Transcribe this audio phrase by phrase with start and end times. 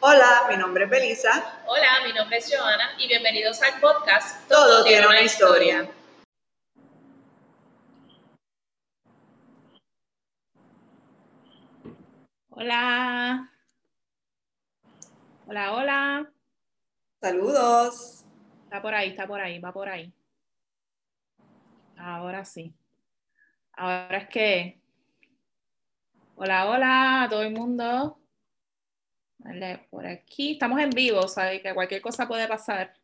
[0.00, 1.60] Hola, mi nombre es Belisa.
[1.66, 5.90] Hola, mi nombre es Joana y bienvenidos al podcast Todo, tiene una historia.
[12.50, 13.50] Hola.
[15.48, 16.32] Hola, hola.
[17.20, 18.24] Saludos.
[18.64, 20.12] Está por ahí, está por ahí, va por ahí.
[21.96, 22.72] Ahora sí.
[23.72, 24.80] Ahora es que.
[26.36, 28.20] Hola, hola a todo el mundo.
[29.90, 30.52] Por aquí.
[30.52, 31.62] Estamos en vivo, ¿sabes?
[31.62, 32.94] Que cualquier cosa puede pasar.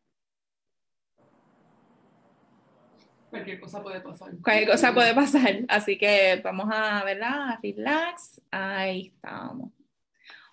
[3.29, 4.31] Cualquier cosa puede pasar.
[4.41, 5.65] Cualquier cosa puede pasar.
[5.67, 7.49] Así que vamos a, ¿verdad?
[7.49, 8.41] A relax.
[8.51, 9.71] Ahí estamos.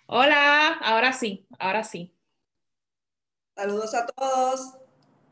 [0.07, 2.13] Hola, ahora sí, ahora sí.
[3.55, 4.82] Saludos a todos.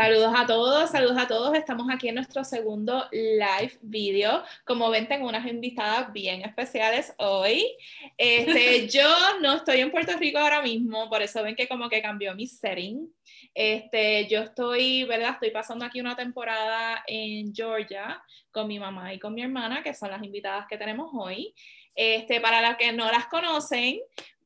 [0.02, 1.55] Saludos a todos, saludos a todos.
[1.55, 4.44] Estamos aquí en nuestro segundo live video.
[4.66, 7.77] Como ven, tengo unas invitadas bien especiales hoy.
[8.18, 9.08] Este, yo
[9.41, 12.48] no estoy en Puerto Rico ahora mismo, por eso ven que como que cambió mi
[12.48, 13.14] setting.
[13.54, 15.34] Este, yo estoy, ¿verdad?
[15.34, 19.94] Estoy pasando aquí una temporada en Georgia con mi mamá y con mi hermana, que
[19.94, 21.54] son las invitadas que tenemos hoy.
[21.94, 23.99] Este, para las que no las conocen,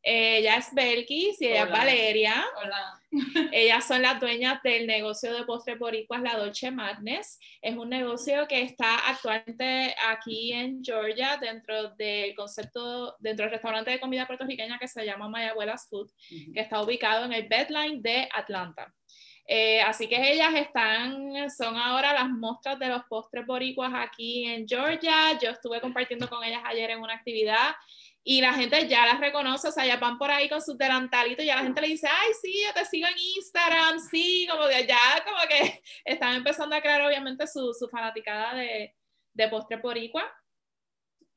[0.07, 1.77] ella es Belkis y ella es Hola.
[1.77, 2.45] Valeria.
[2.63, 3.01] Hola.
[3.51, 7.39] Ellas son las dueñas del negocio de postre boricuas La Dolce Madness.
[7.59, 13.89] Es un negocio que está actualmente aquí en Georgia dentro del concepto, dentro del restaurante
[13.89, 16.11] de comida puertorriqueña que se llama My Abuela's Food,
[16.53, 18.93] que está ubicado en el Bedline de Atlanta.
[19.47, 24.67] Eh, así que ellas están, son ahora las mostras de los postres boricuas aquí en
[24.67, 25.37] Georgia.
[25.39, 27.75] Yo estuve compartiendo con ellas ayer en una actividad
[28.27, 31.45] y la gente ya las reconoce, o sea, ya van por ahí con sus delantalitos
[31.45, 34.87] ya la gente le dice, ay, sí, yo te sigo en Instagram, sí, como de
[34.87, 38.95] ya, como que están empezando a crear obviamente su, su fanaticada de,
[39.31, 40.23] de postre boricua.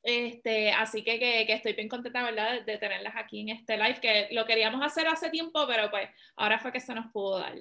[0.01, 3.77] Este, así que, que, que estoy bien contenta, ¿verdad?, de, de tenerlas aquí en este
[3.77, 7.37] live, que lo queríamos hacer hace tiempo, pero pues ahora fue que se nos pudo
[7.37, 7.55] dar.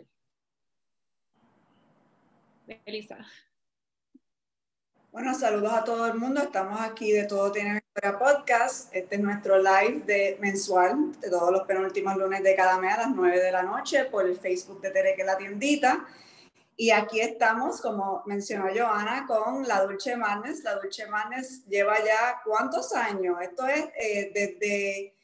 [2.87, 3.19] Elisa.
[5.19, 6.41] Bueno, saludos a todo el mundo.
[6.41, 8.95] Estamos aquí de Todo Tiene Historia Podcast.
[8.95, 12.99] Este es nuestro live de mensual de todos los penúltimos lunes de cada mes a
[12.99, 16.07] las 9 de la noche por el Facebook de Tereque La Tiendita.
[16.77, 20.63] Y aquí estamos, como mencionó Joana, con la Dulce Madness.
[20.63, 23.39] La Dulce Madness lleva ya cuántos años?
[23.43, 25.17] Esto es eh, desde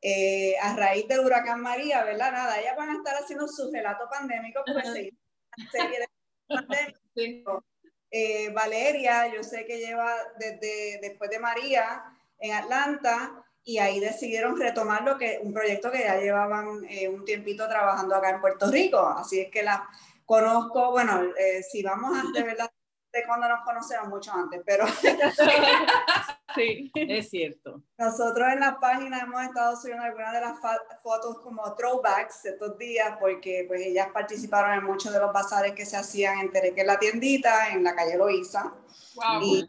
[0.00, 2.30] eh, a raíz del huracán María, ¿verdad?
[2.30, 5.20] Nada, ellas van a estar haciendo su relato pandémico porque seguimos
[5.58, 6.06] una serie de
[7.18, 7.69] pandémicos.
[8.10, 12.04] Eh, Valeria, yo sé que lleva desde después de María
[12.38, 17.24] en Atlanta y ahí decidieron retomar lo que un proyecto que ya llevaban eh, un
[17.24, 18.98] tiempito trabajando acá en Puerto Rico.
[18.98, 19.88] Así es que la
[20.24, 22.70] conozco, bueno, eh, si vamos a de verdad
[23.12, 24.86] de cuando nos conocemos mucho antes, pero
[26.54, 26.90] Sí.
[26.94, 27.82] Es cierto.
[27.98, 30.58] nosotros en la página hemos estado subiendo algunas de las
[31.02, 35.86] fotos como throwbacks estos días porque pues ellas participaron en muchos de los bazares que
[35.86, 38.72] se hacían en Tereque la tiendita, en la calle Loíza.
[39.16, 39.42] Wow.
[39.42, 39.68] y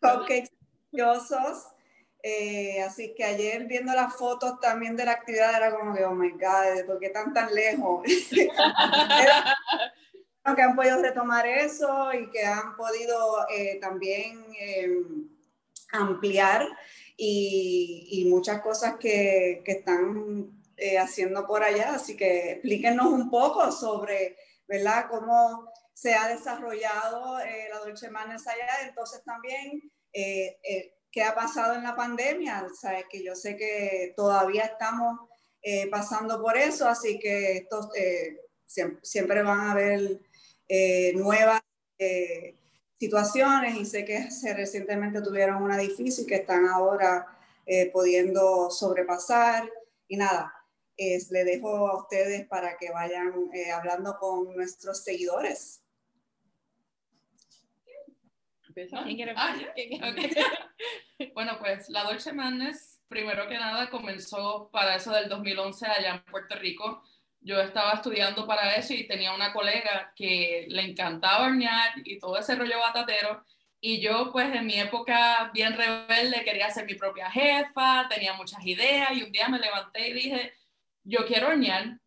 [0.00, 0.50] cupcakes
[0.90, 1.68] deliciosos.
[2.24, 6.14] Eh, así que ayer viendo las fotos también de la actividad era como que, oh
[6.14, 8.02] my God, ¿por qué tan tan lejos?
[8.30, 9.56] Era-
[10.56, 14.88] que han podido retomar eso y que han podido eh, también eh,
[15.92, 16.66] ampliar
[17.16, 21.94] y, muchas cosas que, están eh, haciendo por allá.
[21.94, 24.36] Así que explíquenos un poco sobre,
[24.66, 28.88] ¿verdad?, cómo se ha desarrollado eh, la Dolce Madness allá.
[28.88, 30.58] Entonces también, eh,
[31.10, 32.66] ¿qué ha pasado en la pandemia?
[32.80, 35.28] Sabes que yo sé que todavía estamos
[35.92, 37.88] pasando por eso, así que estos
[39.00, 40.20] siempre, van a haber
[41.14, 41.60] nuevas
[43.06, 47.26] situaciones y sé que se recientemente tuvieron una difícil que están ahora
[47.66, 49.68] eh, pudiendo sobrepasar
[50.08, 50.54] y nada.
[50.96, 55.82] es- le dejo a ustedes para que vayan eh, hablando con nuestros seguidores.
[58.74, 59.56] ¿Quién quiere Ah.
[61.34, 66.24] Bueno, pues la Dolce Madness, primero que nada, comenzó para eso del 2011 allá en
[66.30, 67.02] Puerto Rico.
[67.44, 72.38] Yo estaba estudiando para eso y tenía una colega que le encantaba hornear y todo
[72.38, 73.44] ese rollo batatero.
[73.80, 78.64] Y yo, pues, en mi época bien rebelde, quería ser mi propia jefa, tenía muchas
[78.64, 80.54] ideas y un día me levanté y dije,
[81.02, 81.98] yo quiero hornear.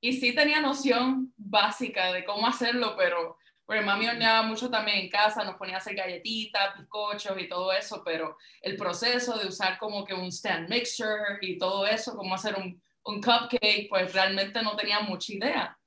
[0.00, 5.10] Y sí tenía noción básica de cómo hacerlo, pero porque mami horneaba mucho también en
[5.10, 9.76] casa, nos ponía a hacer galletitas, bizcochos y todo eso, pero el proceso de usar
[9.78, 14.62] como que un stand mixer y todo eso, cómo hacer un, un cupcake, pues realmente
[14.62, 15.78] no tenía mucha idea.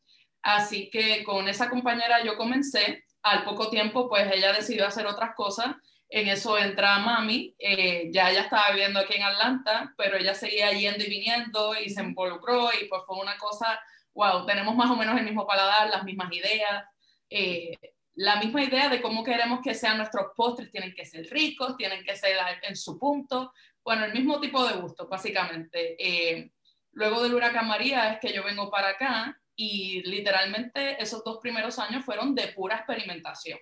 [0.42, 5.36] Así que con esa compañera yo comencé, al poco tiempo pues ella decidió hacer otras
[5.36, 5.76] cosas.
[6.10, 10.72] En eso entra mami, eh, ya ella estaba viviendo aquí en Atlanta, pero ella seguía
[10.72, 13.80] yendo y viniendo y se involucró y pues fue una cosa,
[14.14, 16.86] wow, tenemos más o menos el mismo paladar, las mismas ideas,
[17.30, 17.78] eh,
[18.16, 22.04] la misma idea de cómo queremos que sean nuestros postres, tienen que ser ricos, tienen
[22.04, 25.96] que ser en su punto, bueno, el mismo tipo de gusto, básicamente.
[25.98, 26.52] Eh,
[26.92, 31.80] luego del huracán María es que yo vengo para acá y literalmente esos dos primeros
[31.80, 33.60] años fueron de pura experimentación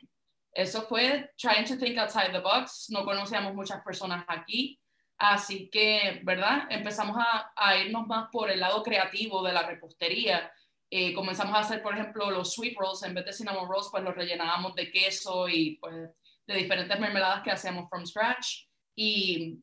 [0.57, 2.89] eso fue trying to think outside the box.
[2.89, 4.79] No conocíamos muchas personas aquí.
[5.19, 6.65] Así que, ¿verdad?
[6.71, 10.51] Empezamos a, a irnos más por el lado creativo de la repostería.
[10.89, 13.03] Eh, comenzamos a hacer, por ejemplo, los sweet rolls.
[13.03, 16.09] En vez de cinnamon rolls, pues los rellenábamos de queso y pues
[16.47, 18.65] de diferentes mermeladas que hacíamos from scratch.
[18.95, 19.59] Y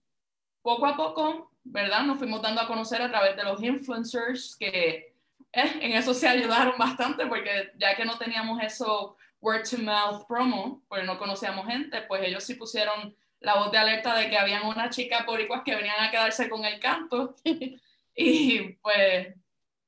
[0.63, 2.05] poco a poco, ¿verdad?
[2.05, 5.15] Nos fuimos dando a conocer a través de los influencers que
[5.53, 10.27] eh, en eso se ayudaron bastante porque ya que no teníamos eso word to mouth
[10.27, 14.39] promo, pues no conocíamos gente, pues ellos sí pusieron la voz de alerta de que
[14.39, 17.37] habían unas chicas boricuas que venían a quedarse con el canto.
[18.17, 19.35] y pues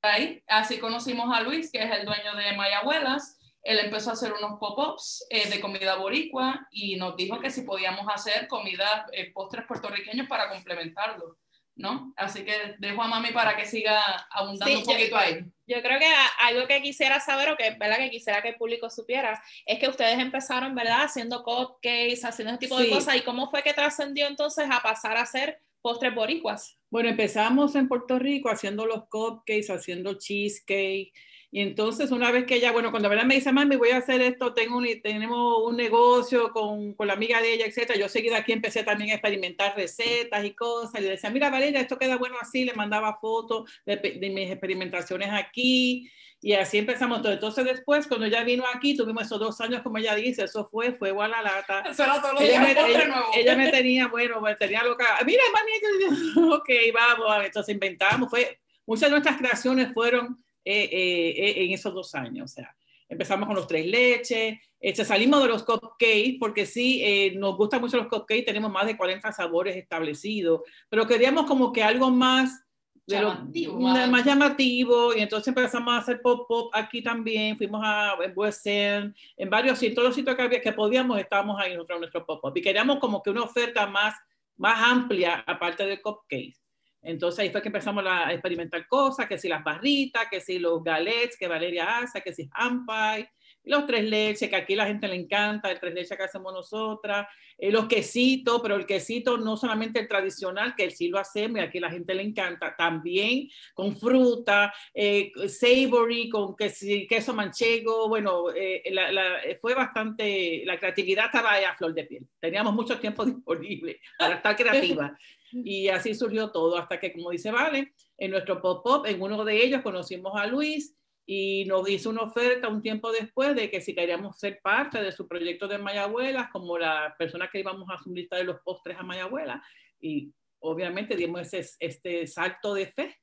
[0.03, 3.39] ahí, así conocimos a Luis, que es el dueño de Mayabuelas.
[3.63, 7.63] Él empezó a hacer unos pop-ups eh, de comida boricua y nos dijo que si
[7.63, 11.39] podíamos hacer comida, eh, postres puertorriqueños para complementarlo.
[11.77, 12.13] ¿No?
[12.17, 14.01] Así que dejo a mami para que siga
[14.31, 15.45] abundando un poquito ahí.
[15.67, 16.09] Yo creo que
[16.41, 17.99] algo que quisiera saber o que, ¿verdad?
[17.99, 21.05] que quisiera que el público supiera es que ustedes empezaron, ¿verdad?
[21.05, 23.17] Haciendo cupcakes, haciendo ese tipo de cosas.
[23.17, 26.79] ¿Y cómo fue que trascendió entonces a pasar a hacer postres boricuas?
[26.89, 31.13] Bueno, empezamos en Puerto Rico haciendo los cupcakes, haciendo cheesecake,
[31.51, 34.21] y entonces una vez que ella, bueno, cuando verdad me dice, mami, voy a hacer
[34.21, 38.39] esto, tengo un, tenemos un negocio con, con, la amiga de ella, etcétera, yo seguida
[38.39, 42.17] aquí empecé también a experimentar recetas y cosas, y le decía, mira Valeria, esto queda
[42.17, 46.11] bueno así, le mandaba fotos de, de mis experimentaciones aquí,
[46.41, 47.33] y así empezamos todo.
[47.33, 50.93] Entonces después, cuando ella vino aquí, tuvimos esos dos años, como ella dice, eso fue
[50.93, 51.81] fuego a la lata.
[51.81, 55.07] Eso era todo lo ella, me, ella, ella, me tenía, bueno, me tenía loca.
[55.25, 61.73] Mira, mami, ok, vamos, entonces inventamos, fue, muchas de nuestras creaciones fueron eh, eh, en
[61.73, 62.51] esos dos años.
[62.51, 62.77] O sea,
[63.09, 67.81] empezamos con los tres leches, este, salimos de los cupcakes porque sí, eh, nos gustan
[67.81, 72.63] mucho los cupcakes, tenemos más de 40 sabores establecidos, pero queríamos como que algo más...
[73.09, 78.17] Llamativo, más, más, llamativo y entonces empezamos a hacer pop pop aquí también fuimos a
[78.21, 81.75] en West End, en varios sitios, todos los sitios que, había, que podíamos estábamos ahí
[81.75, 84.17] en nuestro pop pop y queríamos como que una oferta más
[84.57, 86.66] más amplia aparte de cupcakes
[87.07, 90.83] entonces ahí fue que empezamos a experimentar cosas, que si las barritas, que si los
[90.83, 93.29] galets que Valeria hace, que si hampai,
[93.67, 97.27] los tres leches, que aquí la gente le encanta, el tres leches que hacemos nosotras,
[97.59, 101.63] eh, los quesitos, pero el quesito no solamente el tradicional, que sí lo hacemos y
[101.63, 109.59] aquí la gente le encanta, también con fruta, eh, savory, con queso manchego, bueno, eh,
[109.61, 114.57] fue bastante, la creatividad estaba a flor de piel, teníamos mucho tiempo disponible para estar
[114.57, 115.17] creativa.
[115.53, 119.65] Y así surgió todo, hasta que, como dice Vale, en nuestro pop-up, en uno de
[119.65, 123.95] ellos conocimos a Luis y nos hizo una oferta un tiempo después de que si
[123.95, 128.45] queríamos ser parte de su proyecto de Mayabuelas, como la persona que íbamos a suministrar
[128.45, 129.61] los postres a Mayabuela.
[130.01, 133.19] Y obviamente dimos ese, este salto de fe.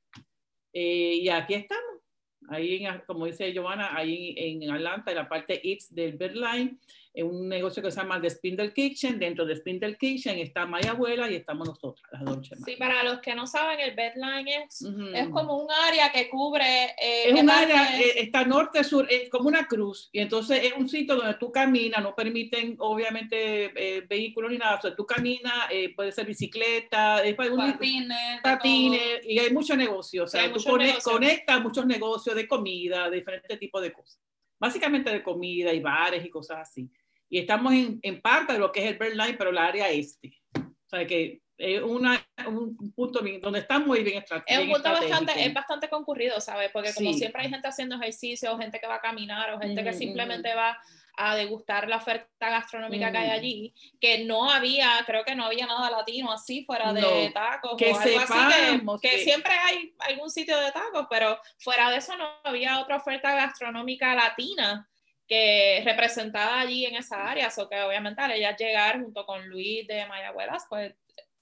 [0.73, 2.01] Eh, y aquí estamos,
[2.49, 6.79] ahí, en, como dice Giovanna, ahí en Atlanta, en la parte X del Berlín en
[7.21, 9.19] un negocio que se llama The Spindle Kitchen.
[9.19, 13.19] Dentro de Spindle Kitchen está Maya Abuela y estamos nosotras, las Dolce Sí, para los
[13.19, 14.81] que no saben, el Bedline es,
[15.13, 16.85] es como un área que cubre...
[16.99, 20.09] Eh, es un área, eh, está norte-sur, es como una cruz.
[20.11, 24.77] Y entonces es un sitio donde tú caminas, no permiten obviamente eh, vehículos ni nada.
[24.77, 25.53] O sea, tú caminas,
[25.95, 30.23] puede ser bicicleta, patines, patines y hay mucho negocio.
[30.23, 30.59] O sea, tú
[31.03, 34.19] conectas muchos negocios de comida, de diferentes tipos de cosas.
[34.59, 36.89] Básicamente de comida y bares y cosas así
[37.29, 40.41] y estamos en, en, parte de lo que es el Berlín, pero la área este.
[40.55, 44.61] O sea, que es una, un punto donde está muy bien estratégico.
[44.61, 46.69] Es un punto bastante, es bastante concurrido, ¿sabes?
[46.71, 49.83] Porque como siempre hay gente haciendo ejercicio, o gente que va a caminar, o gente
[49.83, 50.77] que simplemente va
[51.15, 55.67] a degustar la oferta gastronómica que hay allí, que no había, creo que no había
[55.67, 60.31] nada latino así fuera de tacos que o algo así, que, que, siempre hay algún
[60.31, 64.89] sitio de tacos, pero fuera de eso no había otra oferta gastronómica latina
[65.27, 69.87] que representada allí en esa área, so que obviamente al ella llegar junto con Luis
[69.87, 70.93] de Mayabuelas, pues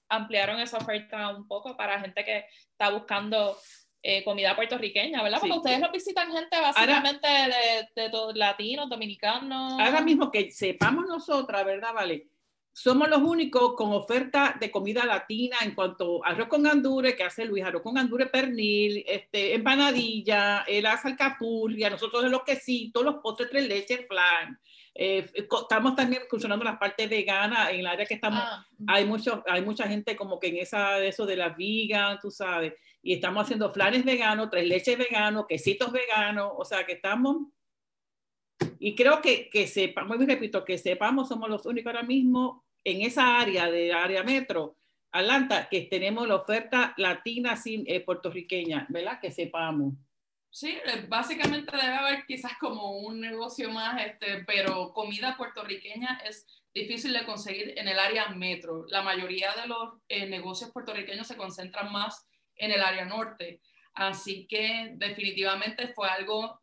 [0.08, 3.56] ampliaron esa oferta un poco para gente que está buscando
[4.02, 5.38] eh, comida puertorriqueña, ¿verdad?
[5.40, 9.80] Porque ustedes lo visitan gente básicamente de, de, latinos, dominicanos.
[9.80, 11.94] Ahora mismo que sepamos nosotras, ¿verdad?
[11.94, 12.31] Vale.
[12.72, 17.22] Somos los únicos con oferta de comida latina en cuanto a arroz con gandure, que
[17.22, 23.16] hace Luis, arroz con gandure pernil, este, empanadilla, el alcapurria, nosotros de los quesitos, los
[23.16, 24.58] postres tres leches, flan.
[24.94, 28.42] Eh, estamos también funcionando las partes veganas en el área que estamos.
[28.42, 32.30] Ah, Hay, mucho, hay mucha gente como que en esa, eso de la vegan, tú
[32.30, 37.48] sabes, y estamos haciendo flanes veganos, tres leches veganos, quesitos veganos, o sea que estamos
[38.78, 43.38] y creo que, que sepamos, repito, que sepamos, somos los únicos ahora mismo en esa
[43.38, 44.76] área de área metro,
[45.12, 49.20] Atlanta, que tenemos la oferta latina sin, eh, puertorriqueña, ¿verdad?
[49.20, 49.94] Que sepamos.
[50.50, 56.46] Sí, eh, básicamente debe haber quizás como un negocio más, este, pero comida puertorriqueña es
[56.74, 58.86] difícil de conseguir en el área metro.
[58.88, 63.60] La mayoría de los eh, negocios puertorriqueños se concentran más en el área norte.
[63.94, 66.61] Así que definitivamente fue algo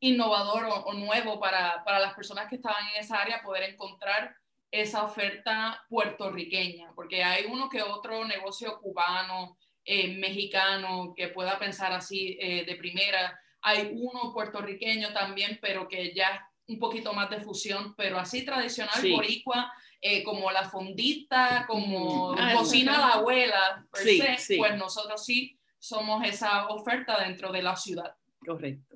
[0.00, 4.34] innovador o, o nuevo para, para, las personas que estaban en esa área poder encontrar
[4.70, 11.92] esa oferta puertorriqueña, porque hay uno que otro negocio cubano, eh, mexicano, que pueda pensar
[11.92, 13.38] así eh, de primera.
[13.62, 18.44] Hay uno puertorriqueño también, pero que ya es un poquito más de fusión, pero así
[18.44, 19.10] tradicional Sí.
[19.10, 23.18] boricua, eh, como la fondita, como Ah, cocina de Mm.
[23.18, 24.56] abuela, per Sí, se, sí.
[24.58, 28.14] pues nosotros sí somos esa oferta dentro de la ciudad.
[28.44, 28.87] Correcto.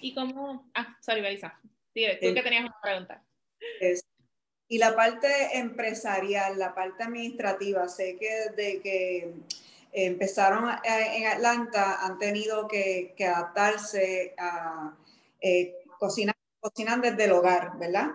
[0.00, 0.70] Y cómo.
[0.74, 1.58] Ah, sorry, Belisa.
[1.94, 3.22] Dile, tú Eh, que tenías una pregunta.
[3.80, 4.04] Es-
[4.68, 9.32] Y la parte empresarial, la parte administrativa, sé que desde que
[9.92, 14.96] empezaron a- en Atlanta han tenido que, que adaptarse a
[15.40, 16.34] eh, cocinar,
[17.00, 18.10] desde el hogar, ¿verdad?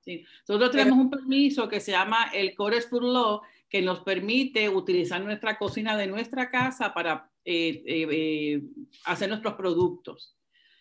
[0.00, 0.24] Sí.
[0.48, 5.20] Nosotros tenemos un permiso que se llama el Cores Food Law, que nos permite utilizar
[5.20, 8.62] nuestra cocina de nuestra casa para eh, eh, eh,
[9.04, 10.34] hacer nuestros productos.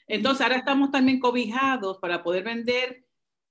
[0.07, 3.03] Entonces, ahora estamos también cobijados para poder vender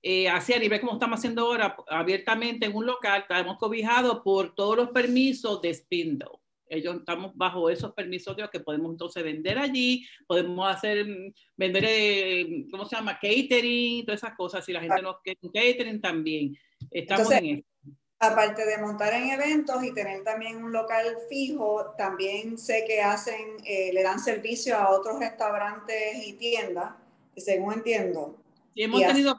[0.05, 4.53] eh, así a nivel como estamos haciendo ahora, abiertamente en un local, estamos cobijados por
[4.53, 6.27] todos los permisos de Spindle.
[6.67, 11.85] Ellos estamos bajo esos permisos de que podemos entonces vender allí, podemos hacer, mm, vender,
[11.87, 13.13] eh, ¿cómo se llama?
[13.13, 14.65] Catering, todas esas cosas.
[14.65, 16.57] Si la gente nos quiere catering también.
[16.91, 17.67] Estamos Entonces, en eso.
[18.31, 23.57] Aparte de montar en eventos y tener también un local fijo, también sé que hacen,
[23.65, 26.93] eh, le dan servicio a otros restaurantes y tiendas,
[27.35, 28.37] según entiendo.
[28.73, 29.35] Y hemos y tenido...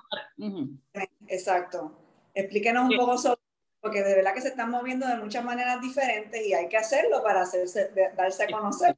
[1.28, 1.98] Exacto.
[2.34, 2.96] Explíquenos un Sí.
[2.96, 3.40] poco sobre,
[3.80, 7.22] porque de verdad que se están moviendo de muchas maneras diferentes y hay que hacerlo
[7.22, 8.96] para hacerse, de- darse a conocer.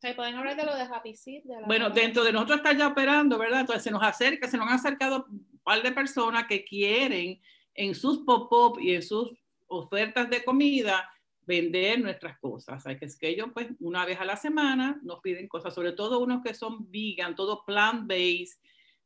[0.00, 1.44] ¿Se pueden hablar de lo de Happy Seed?
[1.44, 3.60] De la- Bueno, dentro de nosotros está ya operando, ¿verdad?
[3.60, 7.40] Entonces se nos acerca, se nos han acercado un par de personas que quieren
[7.74, 9.30] en sus pop-up y en sus
[9.66, 11.10] ofertas de comida
[11.46, 12.78] vender nuestras cosas.
[12.78, 15.74] O sea, que es que ellos, pues, una vez a la semana nos piden cosas,
[15.74, 18.58] sobre todo unos que son vegan, todo plant-based,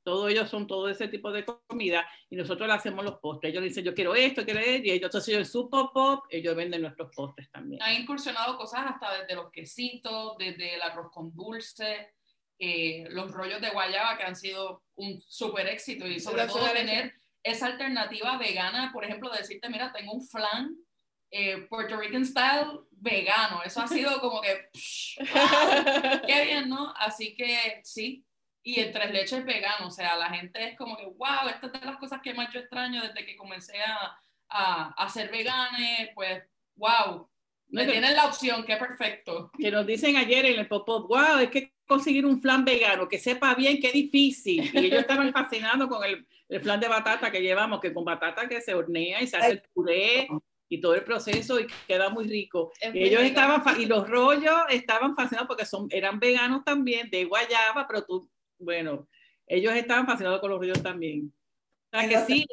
[0.03, 3.53] todos ellos son todo ese tipo de comida y nosotros le hacemos los postres.
[3.53, 6.57] Ellos dicen, yo quiero esto, quiero esto, y ellos, entonces ellos en su pop-up, ellos
[6.57, 7.83] venden nuestros postres también.
[7.83, 12.15] Han incursionado cosas hasta desde los quesitos, desde el arroz con dulce,
[12.59, 17.18] eh, los rollos de guayaba que han sido un súper éxito y sobre todo tener
[17.43, 20.75] esa alternativa vegana, por ejemplo, decirte, mira, tengo un flan
[21.31, 23.63] eh, Puerto Rican style vegano.
[23.65, 26.93] Eso ha sido como que, psh, wow, qué bien, ¿no?
[26.97, 28.25] Así que sí.
[28.63, 31.73] Y el tres leches vegano, o sea, la gente es como que, wow, esta es
[31.73, 34.19] de las cosas que más yo extraño desde que comencé a,
[34.51, 35.31] a, a ser
[36.15, 36.43] pues,
[36.77, 37.31] wow,
[37.69, 39.51] me No, tienen la opción, qué perfecto.
[39.59, 43.19] que nos dicen ayer en el pop-up, wow, es que conseguir un flan vegano que
[43.19, 44.71] sepa bien, qué difícil.
[44.75, 48.49] Y ellos estaban fascinados con el, el flan de batata que llevamos, que con batata
[48.49, 50.29] que se hornea y se hace el puré
[50.69, 52.73] y todo el proceso y queda muy rico.
[52.81, 57.11] Es Y muy ellos estaban, y los rollos estaban fascinados porque son, eran veganos también,
[57.11, 59.09] de guayaba, pero tú, bueno,
[59.47, 61.33] ellos estaban fascinados con los rollos también.
[61.93, 62.47] O sea que sí,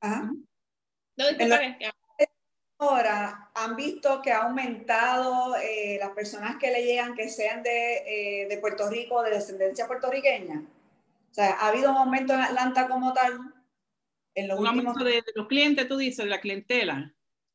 [0.00, 0.30] Ajá.
[1.16, 2.28] No, disculpa, En la- que- que-
[2.80, 8.42] Ahora, han visto que ha aumentado eh, las personas que le llegan que sean de,
[8.42, 10.62] eh, de Puerto Rico, de descendencia puertorriqueña.
[11.30, 13.38] O sea, ha habido un aumento en Atlanta como tal
[14.34, 17.14] en los un últimos aumento de, de los clientes, tú dices, de la clientela.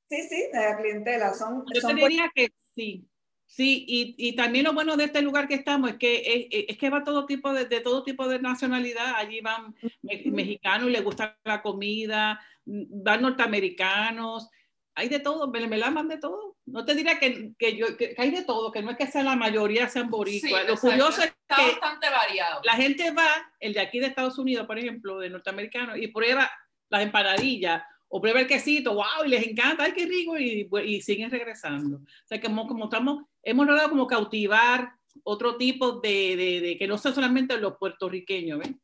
[0.10, 1.34] Sí, sí, de la clientela.
[1.34, 3.08] Son, Yo son te diría que sí.
[3.46, 6.78] Sí, y, y también lo bueno de este lugar que estamos es que es, es
[6.78, 9.16] que va todo tipo de, de todo tipo de nacionalidad.
[9.16, 14.50] Allí van me- mexicanos y les gusta la comida, mm, van norteamericanos,
[14.96, 16.58] hay de todo, me, me la van de todo.
[16.66, 19.08] No te diría que, que yo, que, que hay de todo, que no es que
[19.08, 20.42] sea la mayoría sean boricuas.
[20.62, 20.88] Sí, lo exacto.
[20.88, 22.62] curioso es Está que bastante variado.
[22.64, 26.50] la gente va, el de aquí de Estados Unidos, por ejemplo, de norteamericanos, y prueba
[26.90, 31.02] las empanadillas o prueba el quesito, wow, y les encanta, ay, qué rico, y, y
[31.02, 31.98] siguen regresando.
[31.98, 36.88] O sea, como, como estamos, hemos logrado como cautivar otro tipo de, de, de que
[36.88, 38.80] no sea solamente los puertorriqueños, ¿ven?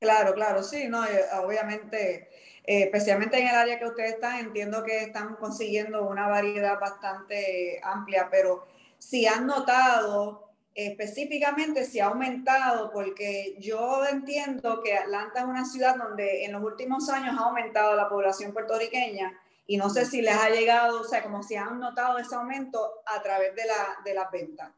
[0.00, 2.28] Claro, claro, sí, no, eh, obviamente,
[2.68, 7.80] eh, especialmente en el área que ustedes están, entiendo que están consiguiendo una variedad bastante
[7.82, 8.66] amplia, pero
[8.98, 15.96] si han notado específicamente si ha aumentado, porque yo entiendo que Atlanta es una ciudad
[15.96, 19.32] donde en los últimos años ha aumentado la población puertorriqueña
[19.66, 22.86] y no sé si les ha llegado, o sea, como si han notado ese aumento
[23.06, 24.70] a través de, la, de las ventas.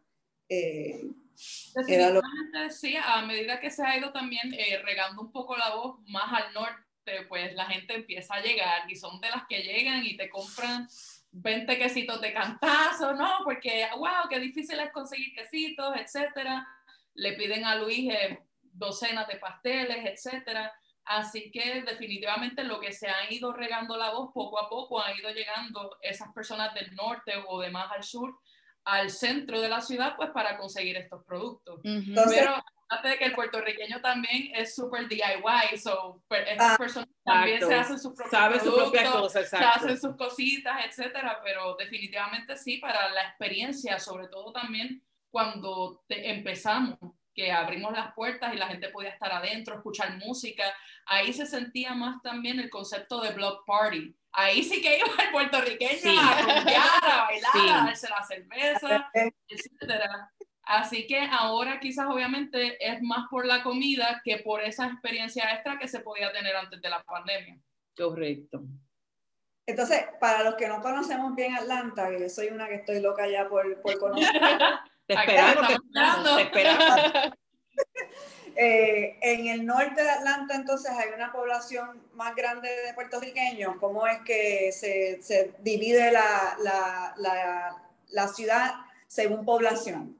[0.49, 1.11] Eh,
[1.75, 5.99] Definitivamente sí, a medida que se ha ido también eh, regando un poco la voz
[6.07, 6.90] más al norte,
[7.29, 10.89] pues la gente empieza a llegar y son de las que llegan y te compran
[11.33, 13.39] 20 quesitos de cantazo, ¿no?
[13.45, 16.67] Porque, wow, qué difícil es conseguir quesitos, etcétera.
[17.15, 20.73] Le piden a Luis eh, docenas de pasteles, etcétera.
[21.05, 25.17] Así que definitivamente lo que se ha ido regando la voz poco a poco, ha
[25.17, 28.39] ido llegando esas personas del norte o de más al sur
[28.85, 31.81] al centro de la ciudad, pues para conseguir estos productos.
[31.83, 32.55] Pero
[32.99, 37.99] de que el puertorriqueño también es súper DIY, so estas ah, personas también se hacen
[37.99, 44.29] sus propios productos, se hacen sus cositas, etcétera, pero definitivamente sí, para la experiencia, sobre
[44.29, 46.99] todo también cuando empezamos,
[47.33, 50.65] que abrimos las puertas y la gente podía estar adentro, escuchar música,
[51.07, 54.15] ahí se sentía más también el concepto de block party.
[54.33, 59.11] Ahí sí que iba el puertorriqueño a rumbear, a bailar, a darse la cerveza,
[59.49, 60.33] etcétera.
[60.71, 65.77] Así que ahora quizás obviamente es más por la comida que por esa experiencia extra
[65.81, 67.59] que se podía tener antes de la pandemia.
[67.97, 68.63] Correcto.
[69.67, 73.27] Entonces, para los que no conocemos bien Atlanta, que yo soy una que estoy loca
[73.27, 74.31] ya por, por conocer.
[75.09, 75.69] te esperamos,
[76.37, 77.13] te esperamos.
[78.57, 83.77] Eh, en el norte de Atlanta, entonces, hay una población más grande de puertorriqueños.
[83.79, 87.77] ¿Cómo es que se, se divide la, la, la,
[88.09, 88.75] la ciudad
[89.07, 90.20] según población?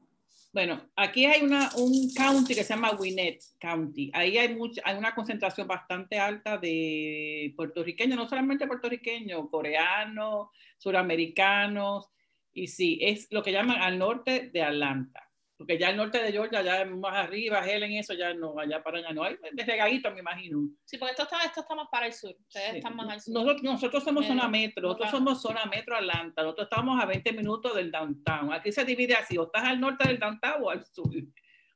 [0.53, 4.11] Bueno, aquí hay una, un county que se llama Gwinnett County.
[4.13, 12.09] Ahí hay, mucha, hay una concentración bastante alta de puertorriqueños, no solamente puertorriqueños, coreanos, suramericanos,
[12.53, 15.30] y sí, es lo que llaman al norte de Atlanta
[15.61, 18.97] porque ya el norte de Georgia, ya más arriba, Helen, eso ya no, allá para
[18.97, 20.67] allá no hay, de regadito me imagino.
[20.83, 23.35] Sí, porque esto está, esto está más para el sur, ustedes están más al sur.
[23.35, 27.75] Nosotros, nosotros somos zona metro, nosotros somos zona metro Atlanta, nosotros estamos a 20 minutos
[27.75, 31.13] del downtown, aquí se divide así, o estás al norte del downtown o al sur,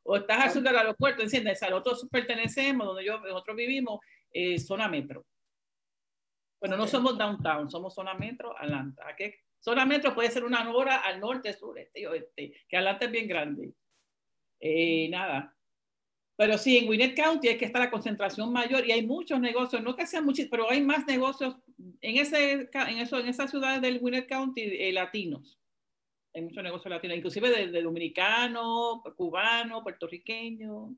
[0.01, 1.61] o estás al sur del aeropuerto, ¿entiendes?
[1.61, 3.99] A nosotros pertenecemos, donde yo, nosotros vivimos,
[4.31, 5.27] eh, zona metro.
[6.59, 9.07] Bueno, no somos downtown, somos zona metro Atlanta.
[9.07, 9.31] Aquí
[9.87, 13.27] Metro puede ser una hora al norte, sur, este y oeste, que adelante es bien
[13.27, 13.73] grande.
[14.59, 15.55] Eh, nada.
[16.37, 19.81] Pero sí, en Gwinnett County es que está la concentración mayor y hay muchos negocios,
[19.81, 21.55] no que sean muchos, pero hay más negocios
[22.01, 25.59] en, ese, en, eso, en esa ciudad del Gwinnett County eh, latinos.
[26.33, 30.97] Hay muchos negocios latinos, inclusive de, de dominicano, cubano, puertorriqueño.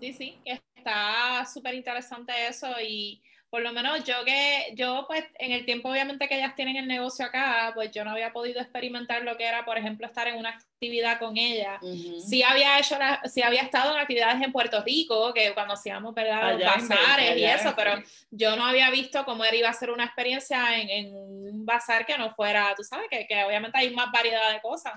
[0.00, 0.38] Sí, sí,
[0.74, 5.90] está súper interesante eso y por lo menos yo que, yo pues en el tiempo
[5.90, 9.44] obviamente que ellas tienen el negocio acá, pues yo no había podido experimentar lo que
[9.44, 11.80] era, por ejemplo, estar en una actividad con ella.
[12.24, 16.14] Sí había hecho, la, sí había estado en actividades en Puerto Rico, que cuando hacíamos,
[16.14, 16.52] ¿verdad?
[16.52, 20.04] Los bazares y eso, pero yo no había visto cómo era, iba a ser una
[20.04, 24.12] experiencia en, en un bazar que no fuera, tú sabes, que, que obviamente hay más
[24.12, 24.92] variedad de cosas.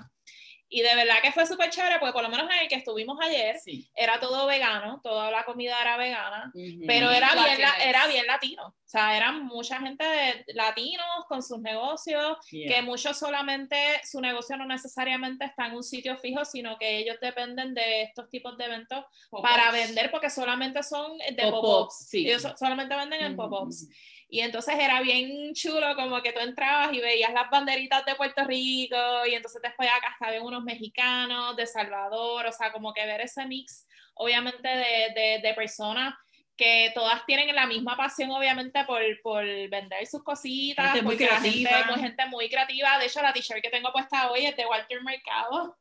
[0.74, 3.16] Y de verdad que fue súper chévere, porque por lo menos en el que estuvimos
[3.22, 3.56] ayer,
[3.94, 6.52] era todo vegano, toda la comida era vegana,
[6.84, 8.66] pero era bien, era bien latino.
[8.66, 14.56] O sea, eran mucha gente de latinos con sus negocios, que muchos solamente, su negocio
[14.56, 18.64] no necesariamente está en un sitio fijo, sino que ellos dependen de estos tipos de
[18.64, 19.04] eventos
[19.42, 22.12] para vender, porque solamente son de pop-ups.
[22.14, 23.88] ellos solamente venden en pop-ups.
[24.28, 28.44] Y entonces era bien chulo como que tú entrabas y veías las banderitas de Puerto
[28.44, 33.20] Rico y entonces después acá estaban unos mexicanos, de Salvador, o sea, como que ver
[33.20, 36.14] ese mix, obviamente, de, de, de personas
[36.56, 40.92] que todas tienen la misma pasión, obviamente, por, por vender sus cositas.
[40.92, 41.70] Gente muy creativa.
[41.70, 42.98] Gente, gente muy creativa.
[42.98, 45.76] De hecho, la t-shirt que tengo puesta hoy es de Walter Mercado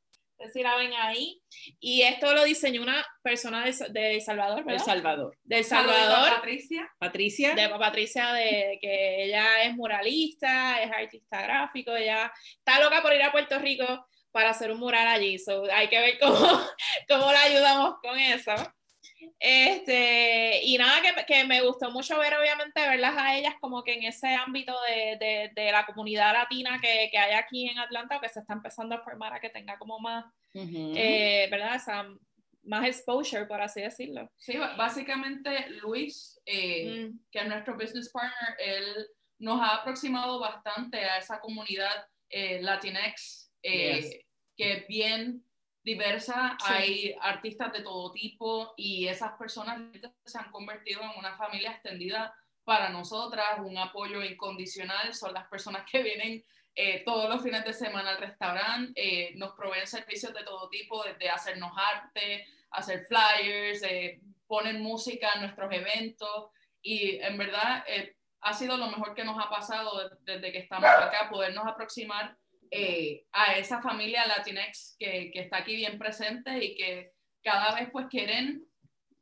[0.51, 1.41] si la ven ahí.
[1.79, 4.79] Y esto lo diseñó una persona de, de Salvador, ¿verdad?
[4.79, 5.37] De Salvador.
[5.43, 6.25] De Salvador.
[6.25, 6.91] De Patricia.
[6.99, 7.55] Patricia.
[7.55, 13.21] De Patricia, de que ella es muralista, es artista gráfico, ella está loca por ir
[13.21, 15.37] a Puerto Rico para hacer un mural allí.
[15.37, 16.35] So, hay que ver cómo,
[17.07, 18.53] cómo la ayudamos con eso.
[19.39, 23.93] Este, y nada, que, que, me gustó mucho ver, obviamente, verlas a ellas como que
[23.93, 28.17] en ese ámbito de, de, de la comunidad latina que, que, hay aquí en Atlanta,
[28.17, 31.75] o que se está empezando a formar a que tenga como más, eh, ¿verdad?
[31.75, 32.05] Esa,
[32.63, 34.31] más exposure, por así decirlo.
[34.37, 37.19] Sí, básicamente Luis, eh, mm.
[37.31, 39.07] que es nuestro business partner, él
[39.39, 45.43] nos ha aproximado bastante a esa comunidad eh, Latinx, eh, que bien
[45.83, 49.81] diversa, hay artistas de todo tipo y esas personas
[50.25, 55.83] se han convertido en una familia extendida para nosotras, un apoyo incondicional, son las personas
[55.89, 56.43] que vienen
[56.75, 61.03] eh, todos los fines de semana al restaurante, eh, nos proveen servicios de todo tipo,
[61.03, 66.49] desde hacernos arte, hacer flyers, eh, ponen música en nuestros eventos.
[66.81, 67.85] Y en verdad
[68.41, 72.35] ha sido lo mejor que nos ha pasado desde que estamos acá, podernos aproximar
[73.31, 77.11] a esa familia Latinx que, que está aquí bien presente y que
[77.43, 78.65] cada vez pues quieren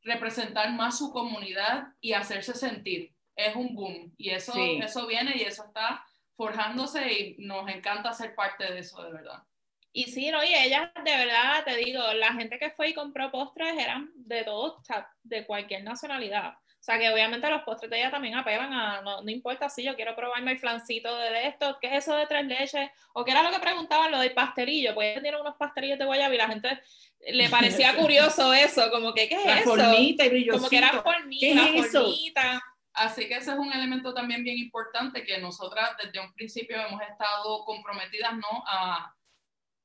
[0.03, 3.13] representar más su comunidad y hacerse sentir.
[3.35, 8.35] Es un boom y eso, eso viene y eso está forjándose y nos encanta ser
[8.35, 9.43] parte de eso, de verdad.
[9.93, 13.29] Y sí, no, y ellas, de verdad, te digo, la gente que fue y compró
[13.29, 14.81] postres eran de todos,
[15.23, 16.53] de cualquier nacionalidad.
[16.81, 19.83] O sea, que obviamente los postres de ella también apelan a, no, no importa si
[19.83, 22.89] yo quiero probarme el flancito de esto, ¿qué es eso de tres leches?
[23.13, 26.33] O qué era lo que preguntaban, lo del pastelillo, pues tienen unos pastelillos de guayaba
[26.33, 26.81] y la gente
[27.33, 29.75] le parecía curioso eso, como que, ¿qué es eso?
[29.75, 32.63] Formita y Como que era formita, ¿Qué es formita.
[32.93, 36.99] Así que ese es un elemento también bien importante que nosotras desde un principio hemos
[37.03, 38.63] estado comprometidas ¿no?
[38.65, 39.15] a,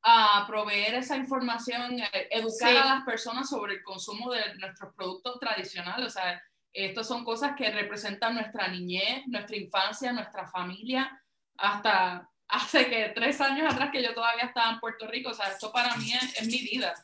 [0.02, 5.38] a proveer esa información, eh, educar a las personas sobre el consumo de nuestros productos
[5.38, 6.06] tradicionales.
[6.06, 6.42] O sea,
[6.85, 11.23] estas son cosas que representan nuestra niñez, nuestra infancia, nuestra familia,
[11.57, 15.31] hasta hace que tres años atrás que yo todavía estaba en Puerto Rico.
[15.31, 16.95] O sea, esto para mí es, mi vida,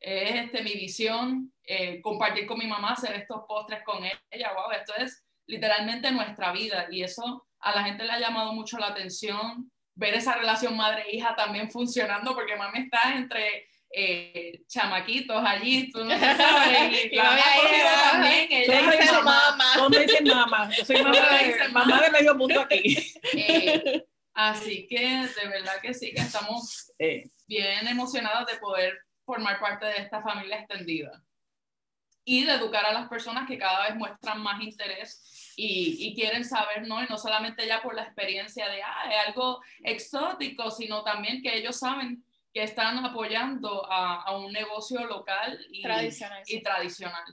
[0.00, 4.52] es este, mi visión, eh, compartir con mi mamá, hacer estos postres con ella.
[4.52, 8.78] Wow, esto es literalmente nuestra vida y eso a la gente le ha llamado mucho
[8.78, 15.90] la atención, ver esa relación madre-hija también funcionando porque mami está entre eh, chamaquitos allí,
[15.90, 17.38] tú no sabes, y, la
[18.12, 19.72] también, ella dice mamá.
[19.76, 20.70] ¿Cómo dice mamá?
[20.70, 22.96] Yo soy mamá de, mamá de medio mundo aquí.
[23.34, 27.30] Eh, así que de verdad que sí, que estamos eh.
[27.48, 31.24] bien emocionados de poder formar parte de esta familia extendida
[32.24, 36.44] y de educar a las personas que cada vez muestran más interés y, y, quieren
[36.44, 37.02] saber, ¿no?
[37.02, 41.56] Y no solamente ya por la experiencia de, ah, es algo exótico, sino también que
[41.56, 46.42] ellos saben que están apoyando a, a un negocio local y tradicional.
[46.46, 47.24] Y tradicional.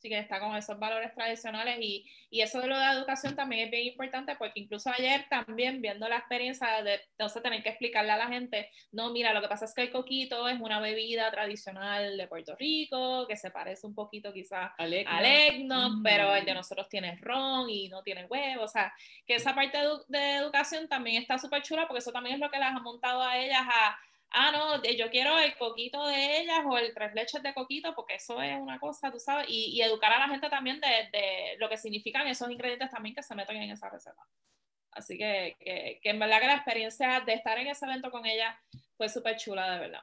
[0.00, 3.36] Así que está con esos valores tradicionales y, y, eso de lo de la educación
[3.36, 7.68] también es bien importante porque incluso ayer también viendo la experiencia de entonces tener que
[7.68, 10.80] explicarle a la gente, no, mira, lo que pasa es que el coquito es una
[10.80, 16.02] bebida tradicional de Puerto Rico que se parece un poquito quizás al eggnog, mm.
[16.02, 18.94] pero el de nosotros tiene ron y no tiene huevo, o sea,
[19.26, 22.50] que esa parte de, de educación también está súper chula porque eso también es lo
[22.50, 23.98] que las ha montado a ellas a
[24.30, 28.14] ah, no, yo quiero el coquito de ellas o el tres leches de coquito, porque
[28.14, 31.76] eso es una cosa, tú sabes, y, educar a la gente también de, lo que
[31.76, 34.22] significan esos ingredientes también que se meten en esa receta.
[34.92, 38.60] Así que, que, en verdad que la experiencia de estar en ese evento con ella
[38.96, 40.02] fue súper chula, de verdad.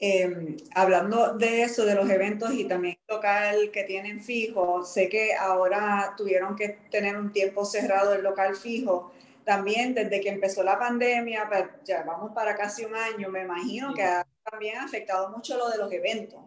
[0.00, 5.34] Em, hablando de eso, de los eventos y también local que tienen fijo, sé que
[5.34, 9.12] ahora tuvieron que tener un tiempo cerrado el local fijo
[9.48, 13.94] también desde que empezó la pandemia, pues, ya vamos para casi un año, me imagino
[13.94, 16.38] que ha también afectado mucho lo de los eventos.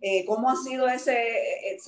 [0.00, 1.78] Eh, ¿Cómo ha sido ese, eh,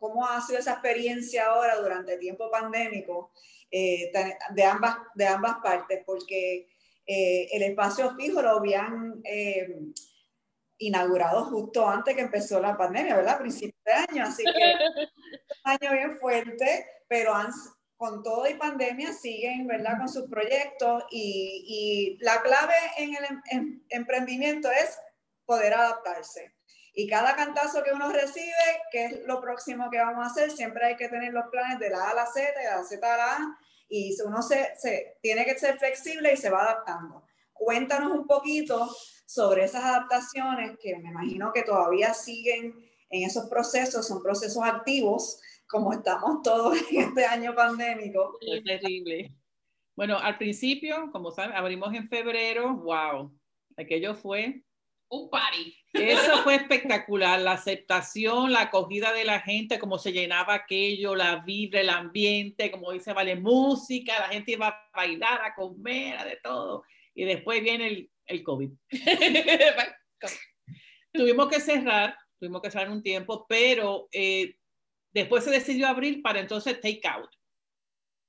[0.00, 3.32] cómo ha sido esa experiencia ahora durante el tiempo pandémico
[3.70, 4.10] eh,
[4.54, 6.02] de, ambas, de ambas partes?
[6.06, 6.66] Porque
[7.04, 9.22] el espacio fijo lo habían
[10.78, 13.34] inaugurado justo antes que empezó la pandemia, ¿verdad?
[13.34, 14.74] A principios de año, así que
[15.64, 17.52] un año bien fuerte, pero han,
[17.98, 19.98] con todo y pandemia siguen, ¿verdad?
[19.98, 24.98] Con sus proyectos y, la clave en el em, em, emprendimiento es
[25.44, 26.54] poder adaptarse.
[26.94, 28.52] Y cada cantazo que uno recibe,
[28.92, 31.90] que es lo próximo que vamos a hacer, siempre hay que tener los planes de
[31.90, 33.58] la A a la Z, de la Z a la A,
[33.88, 37.24] y uno se, se tiene que ser flexible y se va adaptando.
[37.52, 38.88] Cuéntanos un poquito
[39.26, 42.74] sobre esas adaptaciones que me imagino que todavía siguen
[43.10, 48.38] en esos procesos, son procesos activos, como estamos todos en este año pandémico.
[48.40, 49.32] Es terrible.
[49.94, 53.32] Bueno, al principio, como saben, abrimos en febrero, wow,
[53.76, 54.62] aquello fue
[55.10, 55.76] un party.
[55.92, 61.36] Eso fue espectacular, la aceptación, la acogida de la gente, cómo se llenaba aquello, la
[61.36, 66.24] vibra, el ambiente, como dice, vale, música, la gente iba a bailar, a comer, a
[66.24, 66.84] de todo.
[67.14, 68.70] Y después viene el, el COVID.
[71.12, 74.54] tuvimos que cerrar, tuvimos que cerrar un tiempo, pero eh,
[75.18, 77.30] Después se decidió abrir para entonces take out.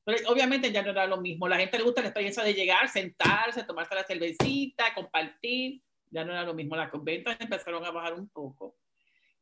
[0.03, 1.47] Pero obviamente ya no era lo mismo.
[1.47, 5.81] La gente le gusta la experiencia de llegar, sentarse, tomarse la cervecita, compartir.
[6.09, 6.75] Ya no era lo mismo.
[6.75, 8.75] Las ventas empezaron a bajar un poco.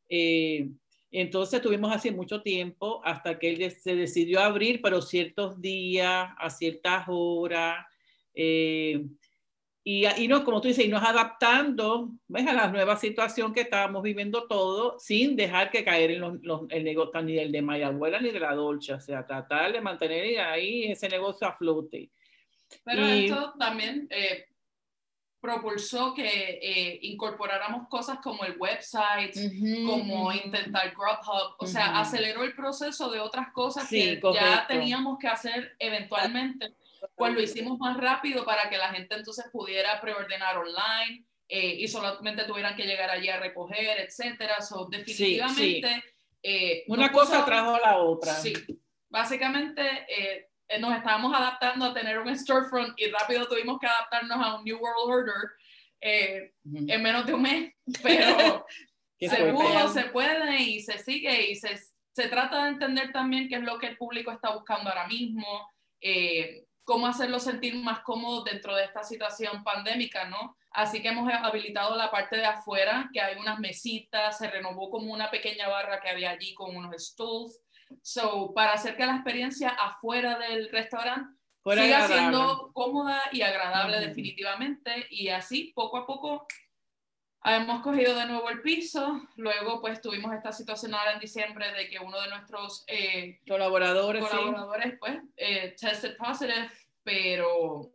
[0.08, 0.68] Eh,
[1.10, 6.50] entonces tuvimos así mucho tiempo hasta que él se decidió abrir, pero ciertos días, a
[6.50, 7.86] ciertas horas.
[8.34, 9.06] Eh,
[9.90, 12.46] y, y no, como tú dices, y nos adaptando ¿ves?
[12.46, 16.60] a la nueva situación que estábamos viviendo todo, sin dejar que caer en los, los,
[16.68, 20.40] el negocio ni el de Mayabuela ni de la Dolce, o sea, tratar de mantener
[20.40, 22.10] ahí ese negocio a flote.
[22.84, 24.44] Pero y, esto también eh,
[25.40, 30.44] propulsó que eh, incorporáramos cosas como el website, uh -huh, como uh -huh.
[30.44, 32.00] intentar Grubhub, o sea, uh -huh.
[32.02, 34.46] aceleró el proceso de otras cosas sí, que correcto.
[34.46, 36.74] ya teníamos que hacer eventualmente,
[37.14, 41.88] pues lo hicimos más rápido para que la gente entonces pudiera preordenar online eh, y
[41.88, 44.60] solamente tuvieran que llegar allí a recoger, etcétera.
[44.60, 45.88] So, definitivamente...
[45.88, 46.14] Sí, sí.
[46.40, 48.32] Eh, Una cosa trajo a la otra.
[48.32, 48.52] Sí,
[49.08, 54.54] básicamente eh, nos estábamos adaptando a tener un storefront y rápido tuvimos que adaptarnos a
[54.56, 55.50] un New World Order
[56.00, 56.92] eh, uh -huh.
[56.92, 58.66] en menos de un mes, pero
[59.20, 61.76] se pudo, se puede y se sigue y se,
[62.12, 65.68] se, trata de entender también qué es lo que el público está buscando ahora mismo,
[66.00, 70.56] eh, cómo hacerlo sentir más cómodo dentro de esta situación pandémica, ¿no?
[70.70, 75.12] Así que hemos habilitado la parte de afuera, que hay unas mesitas, se renovó como
[75.12, 77.60] una pequeña barra que había allí con unos stools,
[78.02, 82.36] So, para hacer que la experiencia afuera del restaurante Fuera siga agradable.
[82.36, 84.06] siendo cómoda y agradable uh -huh.
[84.08, 86.46] definitivamente y así poco a poco
[87.44, 91.88] hemos cogido de nuevo el piso, luego pues tuvimos esta situación ahora en diciembre de
[91.88, 94.96] que uno de nuestros eh, colaboradores, colaboradores sí.
[94.98, 96.70] pues eh, tested positive,
[97.02, 97.90] pero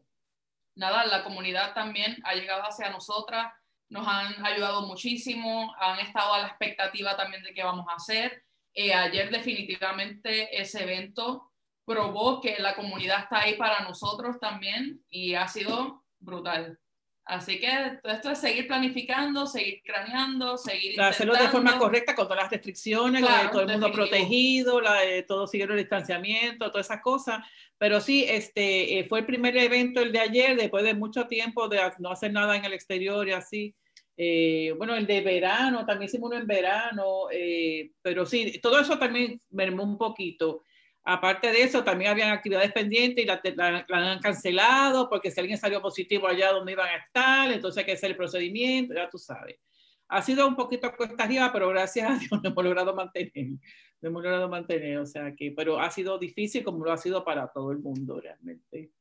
[0.75, 3.53] nada, la comunidad también ha llegado hacia nosotras,
[3.89, 8.43] nos han ayudado muchísimo, han estado a la expectativa también de qué vamos a hacer
[8.73, 11.51] eh, ayer definitivamente ese evento
[11.85, 16.79] probó que la comunidad está ahí para nosotros también y ha sido brutal.
[17.25, 17.69] Así que
[18.03, 23.21] esto es seguir planificando, seguir craneando, seguir Hacerlo de forma correcta con todas las restricciones,
[23.21, 24.09] claro, todo el mundo definitivo.
[24.09, 27.45] protegido, la, eh, todo siguiendo el distanciamiento, todas esas cosas.
[27.77, 31.69] Pero sí, este, eh, fue el primer evento el de ayer, después de mucho tiempo
[31.69, 33.75] de no hacer nada en el exterior y así.
[34.15, 38.99] Eh, bueno, el de verano, también hicimos uno en verano, eh, pero sí, todo eso
[38.99, 40.63] también mermó un poquito.
[41.05, 45.39] Aparte de eso, también habían actividades pendientes y la, la, la, han cancelado porque si
[45.39, 49.09] alguien salió positivo allá donde iban a estar, entonces hay que hacer el procedimiento, ya
[49.09, 49.59] tú sabes.
[50.07, 53.59] Ha sido un poquito cuesta arriba, pero gracias a Dios lo hemos logrado mantener.
[53.99, 57.23] Lo hemos logrado mantener, o sea que, pero ha sido difícil como lo ha sido
[57.25, 58.91] para todo el mundo realmente.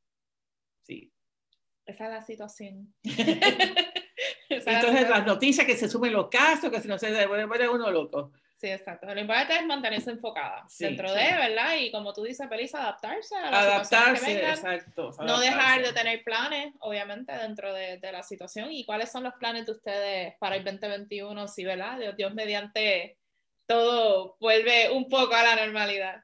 [0.81, 1.13] Sí.
[1.85, 2.93] Esa es la situación.
[4.49, 8.33] Entonces las noticias que se suben los casos, que si no se vuelve uno loco.
[8.63, 9.13] Sí, exacto.
[9.13, 11.15] Lo importante es mantenerse enfocada sí, dentro sí.
[11.15, 11.75] de, ¿verdad?
[11.81, 15.01] Y como tú dices, Felisa, adaptarse a la adaptarse, que vengan, exacto.
[15.01, 15.25] Adaptarse.
[15.33, 18.71] No dejar de tener planes, obviamente, dentro de, de, la situación.
[18.71, 21.45] ¿Y cuáles son los planes de ustedes para el 2021?
[21.49, 21.99] Sí, ¿verdad?
[21.99, 23.17] Dios, Dios mediante
[23.67, 26.23] todo vuelve un poco a la normalidad.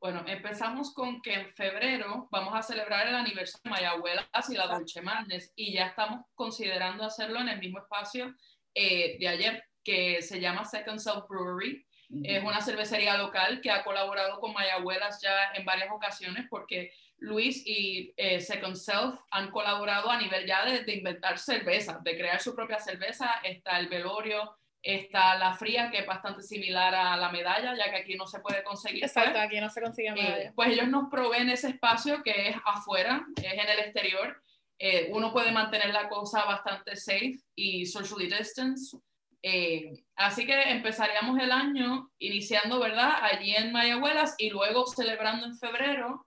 [0.00, 4.66] Bueno, empezamos con que en febrero vamos a celebrar el aniversario de Mayabuelas y la
[4.66, 8.34] Dolce Madness y ya estamos considerando hacerlo en el mismo espacio
[8.74, 11.86] eh, de ayer que se llama Second Self Brewery.
[12.10, 12.22] Uh -huh.
[12.24, 17.62] Es una cervecería local que ha colaborado con Mayabuelas ya en varias ocasiones porque Luis
[17.64, 22.40] y eh, Second Self han colaborado a nivel ya de, de inventar cerveza, de crear
[22.40, 23.28] su propia cerveza.
[23.42, 27.96] Está el velorio, Está la fría, que es bastante similar a la medalla, ya que
[27.96, 29.02] aquí no se puede conseguir.
[29.02, 30.50] Exacto, pues, aquí no se consigue medalla.
[30.50, 34.40] Eh, pues ellos nos proveen ese espacio que es afuera, es en el exterior.
[34.78, 38.96] Eh, uno puede mantener la cosa bastante safe y socially distance.
[39.42, 43.14] Eh, así que empezaríamos el año iniciando, ¿verdad?
[43.22, 46.26] Allí en Mayabuelas y luego celebrando en febrero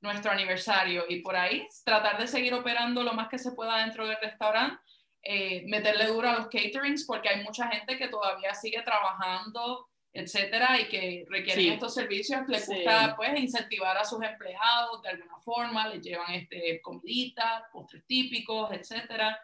[0.00, 1.04] nuestro aniversario.
[1.08, 4.80] Y por ahí tratar de seguir operando lo más que se pueda dentro del restaurante
[5.28, 10.80] eh, meterle duro a los caterings porque hay mucha gente que todavía sigue trabajando, etcétera,
[10.80, 11.68] y que requieren sí.
[11.70, 12.42] estos servicios.
[12.46, 12.74] Les sí.
[12.74, 18.70] gusta pues incentivar a sus empleados de alguna forma, les llevan este, comiditas, postres típicos,
[18.70, 19.36] etcétera.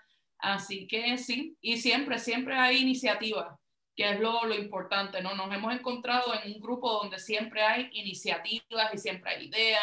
[0.43, 3.57] Así que sí, y siempre, siempre hay iniciativas,
[3.95, 5.37] que es lo, lo importante, ¿no?
[5.37, 9.83] Nos hemos encontrado en un grupo donde siempre hay iniciativas y siempre hay ideas.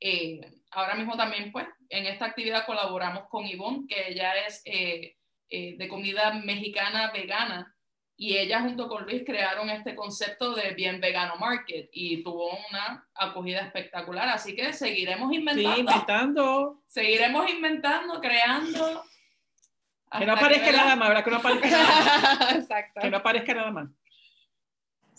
[0.00, 5.16] Eh, ahora mismo también, pues, en esta actividad colaboramos con Ivonne, que ella es eh,
[5.50, 7.76] eh, de comida mexicana vegana
[8.16, 13.06] y ella junto con Luis crearon este concepto de bien vegano market y tuvo una
[13.14, 15.74] acogida espectacular, así que seguiremos inventando.
[15.74, 16.82] Sí, inventando.
[16.86, 19.04] Seguiremos inventando, creando.
[20.18, 21.24] Que no aparezca que nada más, ¿verdad?
[21.24, 22.54] Que no aparezca nada más.
[22.56, 23.00] Exacto.
[23.00, 23.88] Que no aparezca nada más.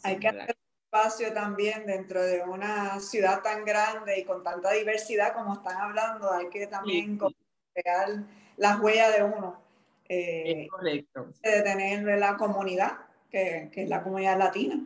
[0.04, 0.58] Hay que hacer
[0.92, 6.30] espacio también dentro de una ciudad tan grande y con tanta diversidad como están hablando,
[6.30, 7.36] hay que también sí.
[7.74, 8.10] crear
[8.58, 9.62] las huellas de uno
[10.10, 11.30] eh, correcto.
[11.42, 12.98] de tener la comunidad,
[13.30, 14.86] que, que, es la comunidad latina.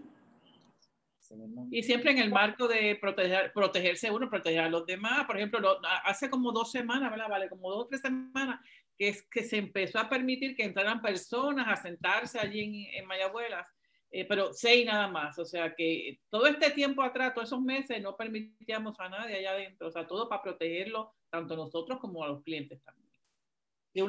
[1.71, 5.25] Y siempre en el marco de proteger, protegerse uno, proteger a los demás.
[5.25, 7.27] Por ejemplo, hace como dos semanas, ¿verdad?
[7.27, 8.59] Vale, como dos o tres semanas,
[8.97, 12.61] que, es, que se empezó a permitir que entraran personas a sentarse allí
[12.93, 13.67] en, en Mayabuelas,
[14.11, 15.37] eh, pero seis nada más.
[15.39, 19.51] O sea que todo este tiempo atrás, todos esos meses, no permitíamos a nadie allá
[19.51, 19.87] adentro.
[19.87, 23.05] O sea, todo para protegerlo, tanto nosotros como a los clientes también.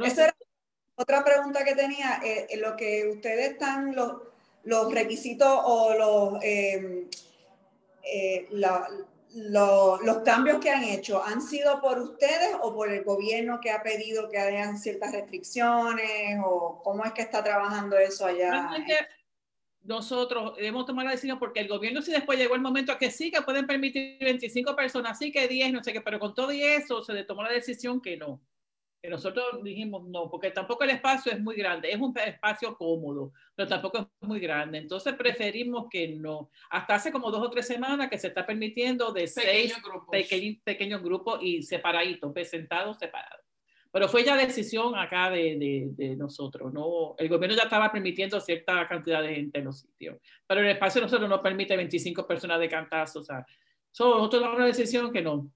[0.05, 0.37] Esa era
[0.97, 4.23] otra pregunta que tenía, eh, lo que ustedes están, los,
[4.65, 7.09] los requisitos o los, em,
[9.37, 13.83] los cambios que han hecho, ¿han sido por ustedes o por el gobierno que ha
[13.83, 18.71] pedido que hayan ciertas restricciones o cómo es que está trabajando eso allá?
[19.83, 23.11] nosotros debemos tomar la decisión porque el gobierno sí después llegó el momento a que
[23.11, 26.51] sí, que pueden permitir 25 personas, sí que 10, no sé qué, pero con todo
[26.51, 28.41] y eso se tomó la decisión que no
[29.11, 33.69] nosotros dijimos no, porque tampoco el espacio es muy grande, es un espacio cómodo, pero
[33.69, 34.79] tampoco es muy grande.
[34.79, 36.51] Entonces preferimos que no.
[36.71, 40.09] Hasta hace como dos o tres semanas que se está permitiendo de seis grupos.
[40.65, 43.45] Pequeños, grupos y separaditos, pues, sentados separados.
[43.93, 47.15] Pero fue ya decisión acá de, de, nosotros, ¿no?
[47.17, 51.01] El gobierno ya estaba permitiendo cierta cantidad de gente en los sitios, pero el espacio
[51.01, 53.47] nosotros no permite 25 personas de cantazo, o sea,
[53.99, 55.51] nosotros tomamos una decisión que no.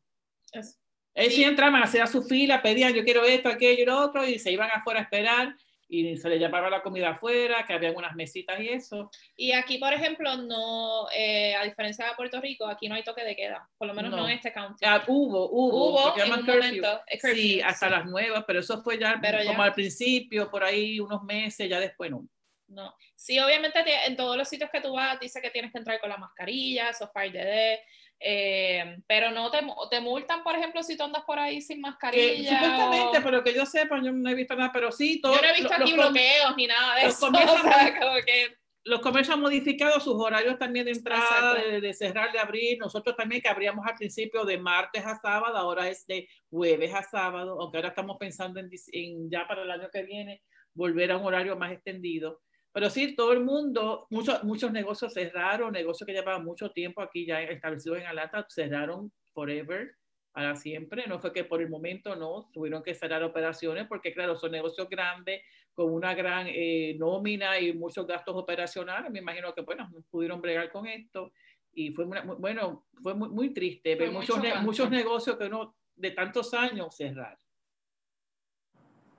[1.20, 1.44] Ellos sí.
[1.44, 4.70] entraban, hacían su fila, pedían yo quiero esto, aquello y lo otro, y se iban
[4.72, 5.54] afuera a esperar
[5.90, 9.11] y se les llevaba la comida afuera, que había unas mesitas y eso.
[9.37, 13.24] Y aquí, por ejemplo, no, eh, a diferencia de Puerto Rico, aquí no hay toque
[13.24, 14.85] de queda, por lo menos no, en este county.
[14.87, 17.00] Ah, hubo, hubo, hubo en un momento,
[17.35, 21.68] sí, hasta las nuevas, pero eso fue ya como al principio, por ahí unos meses,
[21.68, 22.24] ya después no.
[22.68, 25.98] No, sí, obviamente en todos los sitios que tú vas dice que tienes que entrar
[25.98, 27.80] con la mascarilla, esos par de
[28.22, 32.61] eh, pero no te, te, multan, por ejemplo, si tú andas por ahí sin mascarilla.
[32.61, 35.35] supuestamente, pero que yo sepa, yo no he visto nada, pero sí, todo.
[35.35, 37.30] Yo no he visto aquí bloqueos ni nada de eso.
[38.83, 42.78] Los comercios han modificado sus horarios también de entrada, de, cerrar, de abrir.
[42.78, 47.02] Nosotros también que abríamos al principio de martes a sábado, ahora es de jueves a
[47.02, 51.18] sábado, aunque ahora estamos pensando en, en ya para el año que viene volver a
[51.18, 52.40] un horario más extendido.
[52.72, 57.26] Pero sí, todo el mundo, muchos, muchos negocios cerraron, negocios que llevaban mucho tiempo aquí
[57.26, 59.96] ya establecidos en Alata, cerraron forever,
[60.33, 61.06] para siempre.
[61.06, 64.88] No fue que por el momento no, tuvieron que cerrar operaciones porque, claro, son negocios
[64.88, 69.11] grandes con una gran eh, nómina y muchos gastos operacionales.
[69.11, 71.33] Me imagino que, bueno, pudieron bregar con esto.
[71.72, 76.52] Y fue, bueno, fue muy, muy triste ver muchos, muchos negocios que uno de tantos
[76.54, 77.38] años cerrar.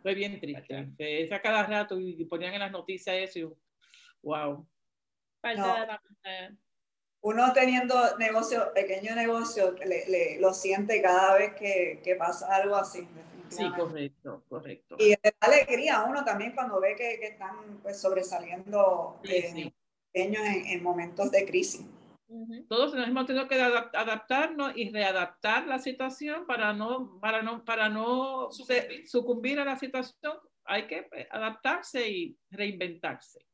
[0.02, 0.94] Fue bien triste.
[0.98, 3.48] Es a cada rato y ponían en las noticias eso y
[4.24, 4.68] wow.
[7.24, 13.08] Uno teniendo negocio, pequeño negocio, le, lo siente cada vez que, que pasa algo así.
[13.50, 14.96] Sí, correcto, correcto.
[14.98, 19.72] Y da alegría a uno también cuando ve que, que están pues, sobresaliendo eh,
[20.12, 21.86] pequeños en, en momentos de crisis.
[22.70, 27.90] Todos nos hemos tenido que adaptarnos y readaptar la situación para no, para no, para
[27.90, 28.50] no
[29.06, 29.60] sucumbir.
[29.60, 30.38] a la situación.
[30.64, 33.46] Hay que eh, adaptarse y reinventarse.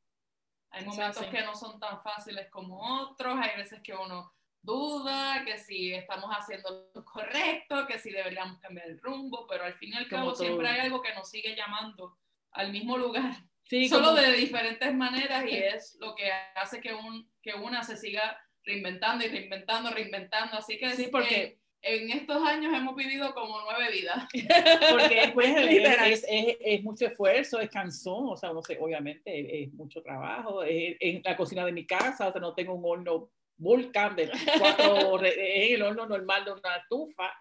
[0.71, 5.57] Hay momentos que no son tan fáciles como otros, hay veces que uno duda, que
[5.57, 9.97] si estamos haciendo lo correcto, que si deberíamos cambiar el rumbo, pero al fin y
[9.97, 12.17] al cabo siempre hay algo que nos sigue llamando
[12.51, 13.33] al mismo lugar,
[13.89, 18.37] solo de diferentes maneras y es lo que hace que, un, que una se siga
[18.67, 20.57] reinventando y reinventando, reinventando.
[20.57, 24.27] Así que sí, porque en estos años hemos vivido como nueve vidas.
[24.91, 29.73] Porque pues, es, es, es, mucho esfuerzo, es cansón, o sea, no sé, obviamente es,
[29.73, 33.29] mucho trabajo, es, en la cocina de mi casa, o sea, no tengo un horno
[33.57, 37.31] volcán de cuatro, es el horno normal de una estufa,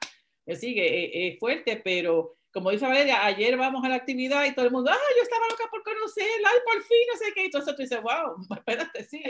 [0.46, 4.64] me sigue, es, fuerte, pero como dice Valeria, ayer vamos a la actividad y todo
[4.64, 7.44] el mundo, ah, yo estaba loca por conocerla, ay, por fin, no sé qué, y
[7.44, 9.22] entonces tú dices, wow, espérate, sí,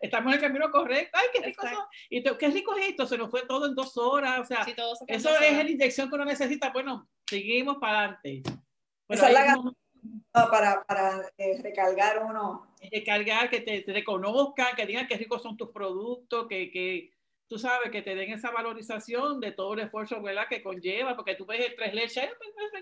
[0.00, 1.66] estamos en el camino correcto, ay, qué rico
[2.08, 4.64] y qué rico es esto, se nos fue todo en dos horas, o sea,
[5.08, 8.42] eso es la inyección que uno necesita, bueno, seguimos para adelante.
[9.10, 9.62] Esa es la
[10.32, 12.66] para, para eh, recargar uno.
[12.90, 17.12] Recargar, que te, te, reconozcan, que digan qué ricos son tus productos, que, que
[17.50, 20.46] tú sabes, que te den esa valorización de todo el esfuerzo ¿verdad?
[20.48, 22.30] que conlleva, porque tú ves el tres leches,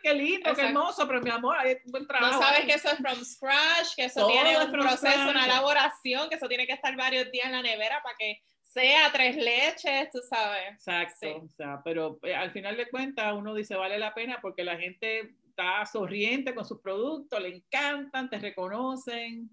[0.03, 2.35] qué lindo, qué hermoso, pero mi amor, hay un buen trabajo.
[2.35, 6.37] No sabes que eso es from scratch, que eso tiene un proceso, una elaboración, que
[6.37, 10.19] eso tiene que estar varios días en la nevera para que sea tres leches, tú
[10.29, 10.69] sabes.
[10.73, 14.65] Exacto, o sea, pero eh, al final de cuentas uno dice vale la pena porque
[14.65, 19.49] la gente está sonriente con sus productos, le encantan, te reconocen.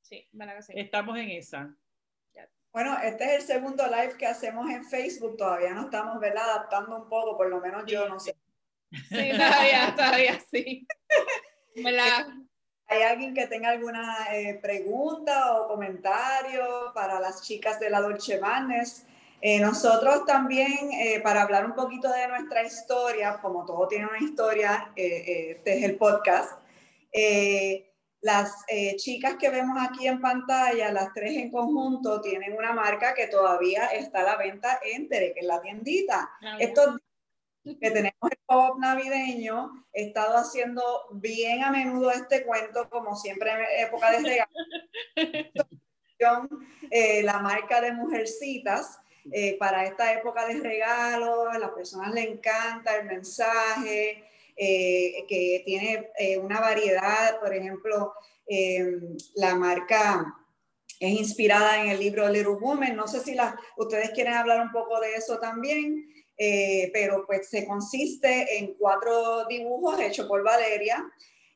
[0.00, 0.72] Sí, verdad que sí.
[0.76, 1.76] Estamos en esa.
[2.76, 5.38] Bueno, este es el segundo live que hacemos en Facebook.
[5.38, 6.42] Todavía no estamos, ¿verdad?
[6.44, 8.36] Adaptando un poco, por lo menos yo no sé.
[8.92, 10.86] Sí, todavía, todavía sí.
[11.82, 12.26] ¿Verdad?
[12.86, 18.38] ¿Hay alguien que tenga alguna eh, pregunta o comentario para las chicas de la Dolce
[18.38, 19.06] Madness?
[19.40, 24.18] Eh, nosotros también, eh, para hablar un poquito de nuestra historia, como todo tiene una
[24.18, 26.60] historia, este es el podcast,
[28.26, 28.64] las
[28.96, 33.86] chicas que vemos aquí en pantalla, las tres en conjunto, tienen una marca que todavía
[33.86, 36.28] está a la venta en Tere, que es la tiendita.
[36.42, 36.98] Ah, Estos
[37.80, 43.50] que tenemos el pop navideño, he estado haciendo bien a menudo este cuento, como siempre
[43.50, 44.50] en época de regalo.
[46.90, 49.00] eh, la marca de Mujercitas,
[49.32, 54.24] eh, para esta época de regalos, a las personas le encanta el mensaje,
[54.56, 58.12] eh, que tiene eh, una variedad, por ejemplo,
[59.34, 60.24] la marca
[61.00, 64.70] es inspirada en el libro Little Woman, no sé si la, ustedes quieren hablar un
[64.70, 66.06] poco de eso también.
[66.38, 71.04] Eh, pero pues se consiste en cuatro dibujos hechos por Valeria.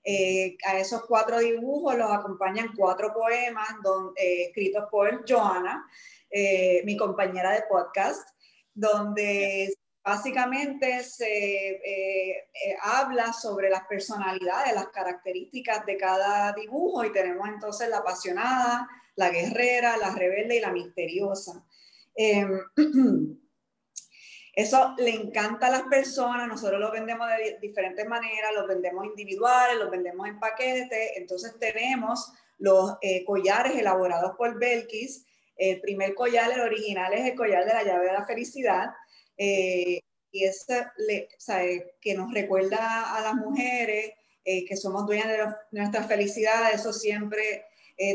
[0.02, 3.68] Eh, a esos cuatro dibujos los acompañan cuatro poemas
[4.16, 5.86] eh, escritos por Joana,
[6.84, 8.26] mi compañera de podcast,
[8.72, 11.80] donde básicamente se
[12.82, 19.30] habla sobre las personalidades, las características de cada dibujo y tenemos entonces la apasionada, la
[19.30, 21.64] guerrera, la rebelde y la misteriosa.
[22.14, 22.60] Em,
[24.52, 29.78] Eso le encanta a las personas, nosotros lo vendemos de diferentes maneras, los vendemos individuales,
[29.78, 35.24] los vendemos en paquete, entonces tenemos los eh, collares elaborados por Belkis,
[35.56, 38.90] el primer collar, el original es el collar de la llave de la felicidad,
[39.42, 40.66] eh, y es
[40.98, 41.28] le,
[41.98, 44.12] que nos recuerda a las mujeres
[44.44, 45.38] eh, que somos dueñas de,
[45.70, 47.66] nuestra felicidad, eso siempre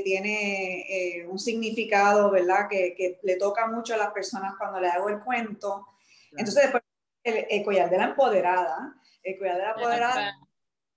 [0.04, 2.68] tiene un significado, ¿verdad?
[2.68, 5.86] Que, que, le toca mucho a las personas cuando le hago el cuento.
[6.32, 6.84] Entonces, después,
[7.24, 10.40] el, collar de la empoderada, el collar de la empoderada,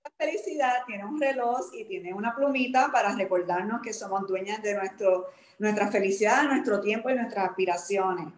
[0.03, 4.73] la felicidad, tiene un reloj y tiene una plumita para recordarnos que somos dueñas de
[4.73, 5.27] nuestro,
[5.59, 8.33] nuestra felicidad, nuestro tiempo y nuestras aspiraciones.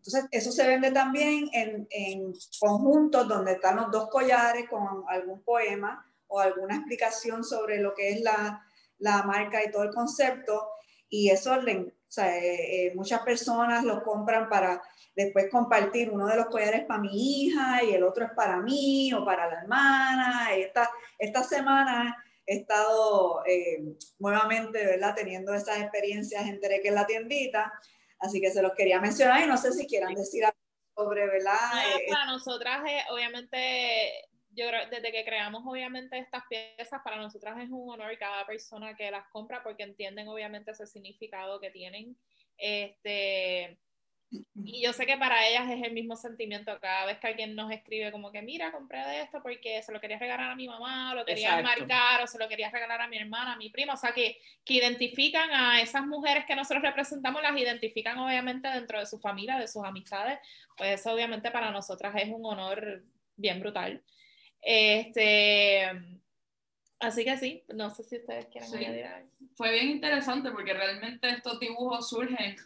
[0.00, 5.42] Entonces, eso se vende también en, en, conjuntos donde están los dos collares con algún
[5.42, 8.64] poema o alguna explicación sobre lo que es la,
[8.98, 10.70] la marca y todo el concepto.
[11.10, 14.80] Y eso le, o sea, eh, eh, muchas personas lo compran para
[15.14, 19.12] después compartir uno de los collares para mi hija y el otro es para mí
[19.12, 20.54] o para la hermana.
[20.54, 23.84] Esta, esta semana he estado eh,
[24.18, 25.14] nuevamente, ¿verdad?
[25.14, 27.70] Teniendo esas experiencias en Tereque en la tiendita,
[28.20, 30.58] así que se los quería mencionar y no sé si quieran decir algo
[30.94, 31.56] sobre, ¿verdad?
[31.96, 37.70] Eh, para nosotras, eh, obviamente, yo desde que creamos obviamente estas piezas, para nosotras es
[37.70, 42.16] un honor cada persona que las compra porque entienden obviamente ese significado que tienen.
[42.56, 43.78] Este,
[44.30, 47.72] y yo sé que para ellas es el mismo sentimiento cada vez que alguien nos
[47.72, 51.12] escribe como que, mira, compré de esto porque se lo quería regalar a mi mamá,
[51.12, 53.94] o lo quería marcar, o se lo quería regalar a mi hermana, a mi prima.
[53.94, 59.00] O sea, que, que identifican a esas mujeres que nosotros representamos, las identifican obviamente dentro
[59.00, 60.38] de su familia, de sus amistades.
[60.76, 63.02] Pues eso obviamente para nosotras es un honor
[63.34, 64.00] bien brutal.
[64.62, 65.90] Este,
[67.00, 69.30] así que sí, no sé si ustedes quieren añadir algo.
[69.56, 72.56] Fue bien interesante porque realmente estos dibujos surgen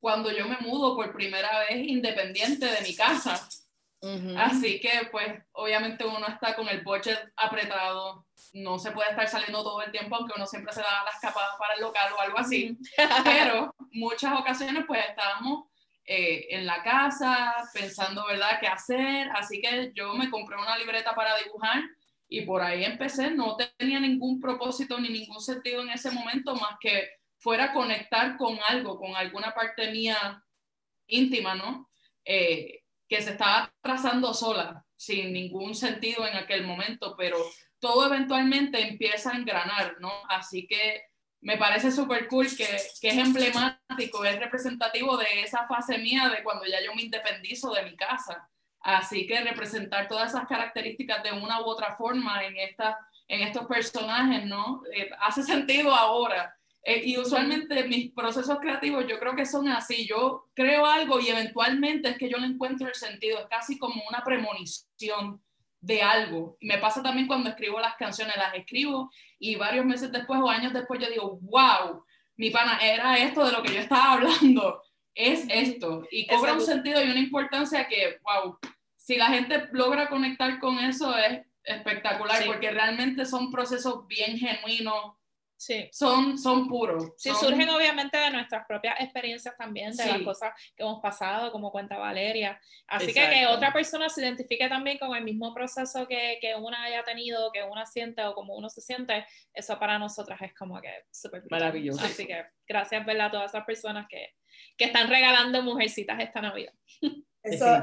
[0.00, 3.48] cuando yo me mudo por primera vez independiente de mi casa.
[4.38, 9.62] Así que pues obviamente uno está con el budget apretado, no se puede estar saliendo
[9.62, 12.38] todo el tiempo, aunque uno siempre se da las escapadas para el local o algo
[12.38, 12.78] así.
[13.24, 15.66] Pero muchas ocasiones pues estábamos
[16.06, 19.28] eh, en la casa pensando, ¿verdad?, qué hacer.
[19.34, 21.82] Así que yo me compré una libreta para dibujar
[22.26, 23.30] y por ahí empecé.
[23.32, 28.58] No tenía ningún propósito ni ningún sentido en ese momento más que fuera conectar con
[28.68, 30.44] algo, con alguna parte mía
[31.06, 31.90] íntima, ¿no?
[32.24, 37.38] Eh, que se estaba trazando sola, sin ningún sentido en aquel momento, pero
[37.80, 40.12] todo eventualmente empieza a engranar, ¿no?
[40.28, 41.02] Así que
[41.40, 42.68] me parece súper cool que,
[43.00, 47.72] que, es emblemático, es representativo de esa fase mía de cuando ya yo me independizo
[47.72, 48.48] de mi casa.
[48.80, 53.66] Así que representar todas esas características de una u otra forma en, esta, en estos
[53.66, 54.82] personajes, ¿no?
[54.94, 56.54] Eh, hace sentido ahora.
[56.82, 61.28] Eh, y usualmente mis procesos creativos yo creo que son así, yo creo algo y
[61.28, 65.42] eventualmente es que yo le encuentro el sentido, es casi como una premonición
[65.80, 66.56] de algo.
[66.60, 70.48] Y me pasa también cuando escribo las canciones, las escribo y varios meses después o
[70.48, 72.02] años después yo digo, wow,
[72.36, 74.82] mi pana, era esto de lo que yo estaba hablando,
[75.14, 76.06] es esto.
[76.10, 78.58] Y cobra un sentido y una importancia que, wow,
[78.96, 85.16] si la gente logra conectar con eso es espectacular porque realmente son procesos bien genuinos
[85.60, 85.90] Sí.
[85.92, 87.12] son, son puros.
[87.18, 90.08] Sí, son- surgen obviamente de nuestras propias experiencias también, de Sí.
[90.08, 92.58] las cosas que hemos pasado, como cuenta Valeria.
[92.86, 93.56] Así que que Exacto.
[93.56, 97.62] otra persona se identifique también con el mismo proceso que, que una haya tenido, que
[97.62, 101.60] una siente o como uno se siente, eso para nosotras es como que súper brutal.
[101.60, 102.02] Maravilloso.
[102.06, 103.26] Así que gracias, ¿verdad?
[103.26, 104.34] A todas esas personas que,
[104.78, 106.72] que están regalando mujercitas esta Navidad.
[107.42, 107.82] Eso,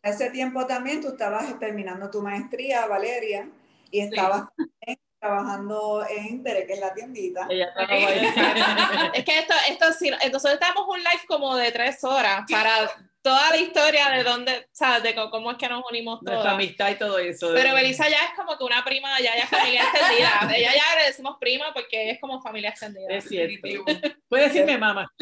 [0.00, 3.50] ese tiempo también tú estabas terminando tu maestría, Valeria,
[3.90, 7.46] y estabas también trabajando en Tere, que es la tiendita.
[7.48, 7.72] Ella.
[9.14, 12.90] Es que esto, esto sí, nosotros estamos un live como de tres horas para
[13.22, 15.02] toda la historia de dónde, ¿sabes?
[15.02, 16.54] De co- cómo es que nos unimos Nuestra todas.
[16.54, 17.50] amistad y todo eso.
[17.54, 20.40] Pero Belisa ya es como que una prima, ya, ya es familia extendida.
[20.56, 23.06] Ella ya le decimos prima porque es como familia extendida.
[23.10, 23.66] Es cierto.
[23.66, 23.84] Definitivo.
[24.28, 25.10] Puede decirme mamá.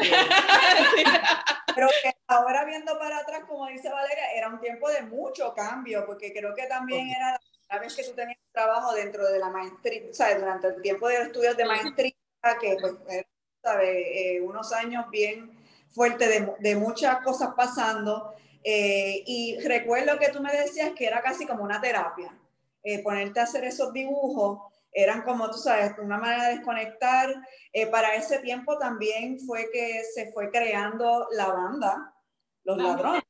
[1.75, 6.05] Pero que ahora viendo para atrás, como dice Valeria, era un tiempo de mucho cambio,
[6.05, 7.39] porque creo que también era
[7.79, 10.39] vez que tú tenías trabajo dentro de la maestría, ¿sabes?
[10.39, 12.13] Durante el tiempo de los estudios de maestría,
[12.59, 13.27] que pues, era,
[13.61, 13.89] ¿sabes?
[13.89, 15.57] Eh, unos años bien
[15.89, 18.33] fuertes de, de muchas cosas pasando.
[18.63, 22.37] Eh, y recuerdo que tú me decías que era casi como una terapia.
[22.83, 24.59] Eh, ponerte a hacer esos dibujos
[24.91, 27.33] eran como, tú sabes, una manera de desconectar.
[27.71, 32.13] Eh, para ese tiempo también fue que se fue creando la banda,
[32.63, 33.23] Los Ladrones.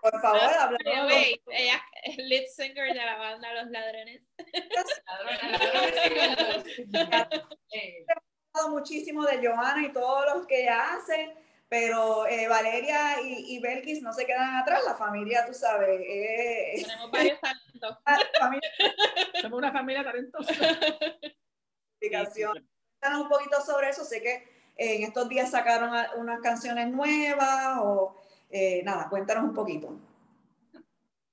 [0.00, 4.22] Por favor, hablamos wait, ella es lead singer de la banda Los Ladrones.
[6.90, 8.06] Ladrones,
[8.70, 11.34] muchísimo de Johanna y todos los que ella hace,
[11.68, 16.82] pero eh, Valeria y, y Belkis no se quedan atrás, la familia, tú sabes, eh,
[16.82, 17.98] Tenemos varios talentos.
[18.38, 18.70] familia
[19.40, 20.52] Somos una familia talentosa.
[21.92, 22.68] explicación.
[23.02, 28.19] Un poquito sobre eso, sé que en estos días sacaron unas canciones nuevas o
[28.50, 29.98] eh, nada, cuéntanos un poquito.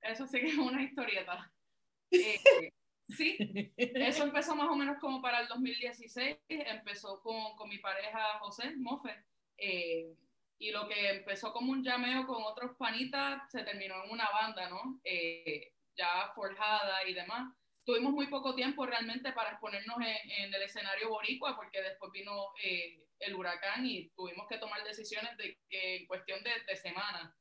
[0.02, 1.52] Eso sí que es una historieta.
[2.10, 2.72] Eh,
[3.10, 3.36] sí,
[3.76, 6.38] eso empezó más o menos como para el 2016.
[6.48, 9.14] Empezó con, con mi pareja José Mofe.
[9.58, 10.16] eh,
[10.60, 14.70] y lo que empezó como un llameo con otros panitas se terminó en una banda,
[14.70, 15.00] ¿no?
[15.04, 17.54] Eh, ya forjada y demás.
[17.86, 22.54] Tuvimos muy poco tiempo realmente para exponernos en, en el escenario boricua porque después vino
[22.64, 27.34] eh, el huracán y tuvimos que tomar decisiones de que en cuestión de, de semanas,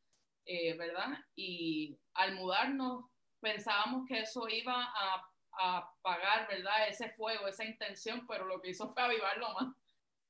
[0.44, 1.18] eh, ¿verdad?
[1.34, 3.04] Y al mudarnos
[3.40, 6.88] pensábamos que eso iba a, a apagar, ¿verdad?
[6.88, 9.74] Ese fuego, esa intención, pero lo que hizo fue avivarlo más,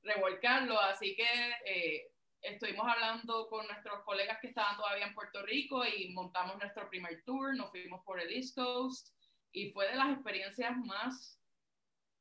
[0.03, 0.79] revolcarlo.
[0.81, 1.27] Así que
[1.65, 2.11] eh,
[2.43, 7.23] estuvimos hablando con nuestros colegas que estaban todavía en Puerto Rico y montamos nuestro primer
[7.25, 9.15] tour, nos fuimos por el East Coast
[9.53, 11.41] y fue de las experiencias más,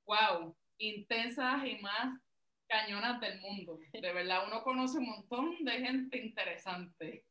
[0.05, 2.19] wow, intensas y más
[2.67, 3.79] cañonas del mundo.
[3.93, 7.25] De verdad, uno conoce un montón de gente interesante.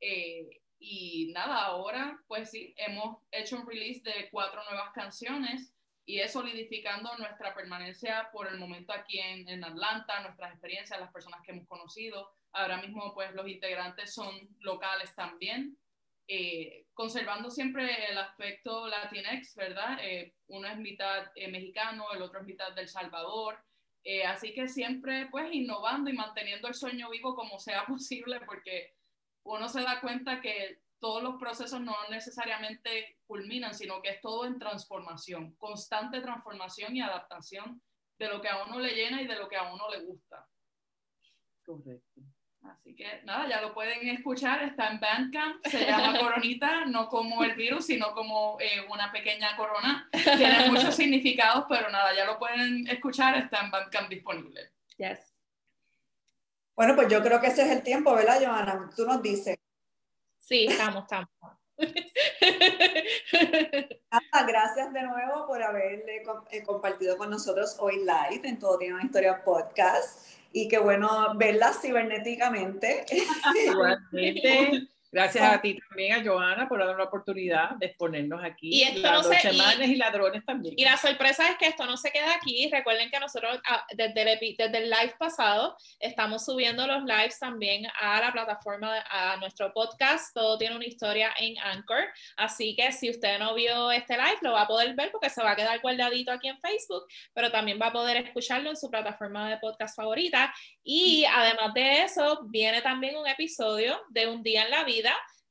[0.00, 5.74] Eh, y nada, ahora pues sí, hemos hecho un release de cuatro nuevas canciones
[6.06, 11.12] y es solidificando nuestra permanencia por el momento aquí en, en Atlanta, nuestras experiencias, las
[11.12, 12.32] personas que hemos conocido.
[12.52, 15.76] Ahora mismo pues los integrantes son locales también,
[16.32, 19.98] eh, conservando siempre el aspecto latinex, ¿verdad?
[20.00, 23.58] Eh, uno es mitad eh, mexicano, el otro es mitad del Salvador.
[24.04, 28.94] Eh, así que siempre pues innovando y manteniendo el sueño vivo como sea posible porque
[29.42, 34.44] uno se da cuenta que todos los procesos no necesariamente culminan, sino que es todo
[34.44, 37.82] en transformación, constante transformación y adaptación
[38.18, 40.46] de lo que a uno le llena y de lo que a uno le gusta.
[41.64, 42.20] Correcto.
[42.78, 47.42] Así que nada, ya lo pueden escuchar, está en Bandcamp, se llama Coronita, no como
[47.44, 50.08] el virus, sino como eh, una pequeña corona.
[50.12, 54.72] Tiene muchos significados, pero nada, ya lo pueden escuchar, está en Bandcamp disponible.
[54.96, 55.18] Yes.
[56.74, 58.90] Bueno, pues yo creo que ese es el tiempo, ¿verdad, Johanna?
[58.96, 59.56] Tú nos dices.
[60.38, 61.28] Sí, estamos, estamos.
[64.10, 68.78] Nada, gracias de nuevo por haberle com- eh, compartido con nosotros hoy live en Todo
[68.78, 70.39] Tiene una Historia podcast.
[70.52, 73.06] Y qué bueno verla cibernéticamente.
[73.66, 78.68] Igualmente, gracias a ti también, a Joana, por darnos la oportunidad de exponernos aquí.
[78.72, 80.74] Y esto no se- y- y ladrones también.
[80.76, 82.68] Y la sorpresa es que esto no se queda aquí.
[82.72, 87.86] Recuerden que nosotros ah, desde el, desde el live pasado estamos subiendo los lives también
[88.00, 90.34] a la plataforma, a nuestro podcast.
[90.34, 92.04] Todo tiene una historia en Anchor.
[92.36, 95.42] Así que si usted no vio este live, lo va a poder ver porque se
[95.42, 97.04] va a quedar guardadito aquí en Facebook,
[97.34, 100.54] pero también va a poder escucharlo en su plataforma de podcast favorita.
[100.84, 104.99] Y además de eso, viene también un episodio de Un Día en la Vida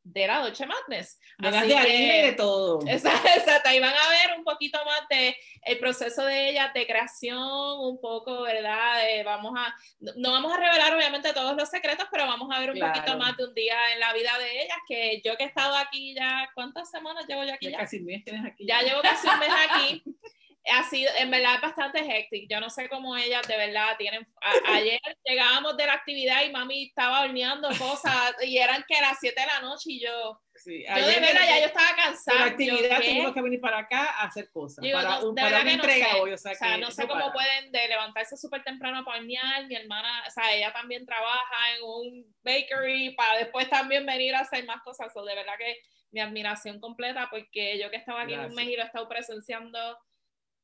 [0.02, 1.20] de la Dolce Madness.
[1.38, 2.80] Así de que- de todo.
[2.88, 6.88] Exacto, exacto, ahí van a ver un poquito más de el proceso de ella de
[6.88, 9.04] creación, un poco, ¿verdad?
[9.26, 9.76] Vamos a,
[10.16, 12.93] no- vamos a revelar obviamente todos los secretos, pero vamos a ver un Claro.
[12.93, 15.76] poquito más de un día en la vida de ellas, que yo que he estado
[15.76, 17.78] aquí ya, ¿cuántas semanas llevo yo aquí Ya ya?
[17.80, 18.66] casi un mes tienes aquí.
[18.66, 20.04] Ya llevo casi un mes aquí.
[20.66, 22.49] ha sido, en verdad bastante hectic.
[22.49, 24.28] Yo no sé cómo ellas de verdad tienen.
[24.66, 29.18] ayer llegábamos de la actividad y mami estaba horneando cosas y eran que a las
[29.20, 30.39] 7 de la noche y yo.
[30.55, 32.39] Sí, yo de verdad ya yo estaba cansada.
[32.39, 34.84] la actividad tuvimos que venir para acá a hacer cosas.
[34.91, 36.34] para, un, para una entrega hoy.
[36.34, 39.66] O sea, no sé cómo pueden de levantarse súper temprano para hornear.
[39.68, 44.39] Mi hermana, o sea, ella también trabaja en un bakery para después también venir a
[44.39, 45.16] hacer más cosas.
[45.16, 45.78] O de verdad que
[46.12, 49.07] mi admiración completa porque yo que estaba aquí en un mes y lo he estado
[49.07, 49.97] presenciando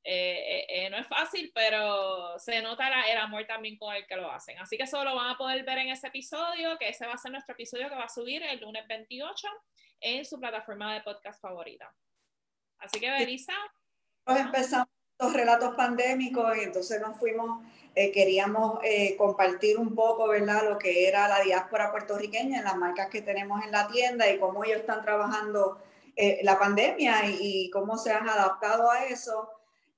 [0.08, 4.16] eh, eh, eh, no es fácil, pero se nota el amor también con el que
[4.16, 4.56] lo hacen.
[4.60, 7.18] Así que eso lo van a poder ver en ese episodio, que ese va a
[7.18, 9.47] ser nuestro episodio que va a subir el lunes 28
[10.01, 11.91] en su plataforma de podcast favorita.
[12.78, 13.53] Así que, Belisa.
[14.28, 14.88] Nos empezamos
[15.18, 18.80] los relatos pandémicos y entonces nos fuimos, queríamos
[19.18, 23.64] compartir un poco, ¿verdad?, lo que era la diáspora puertorriqueña en las marcas que tenemos
[23.64, 25.82] en la tienda y cómo ellos están trabajando
[26.43, 29.49] la pandemia y, cómo se han adaptado a eso.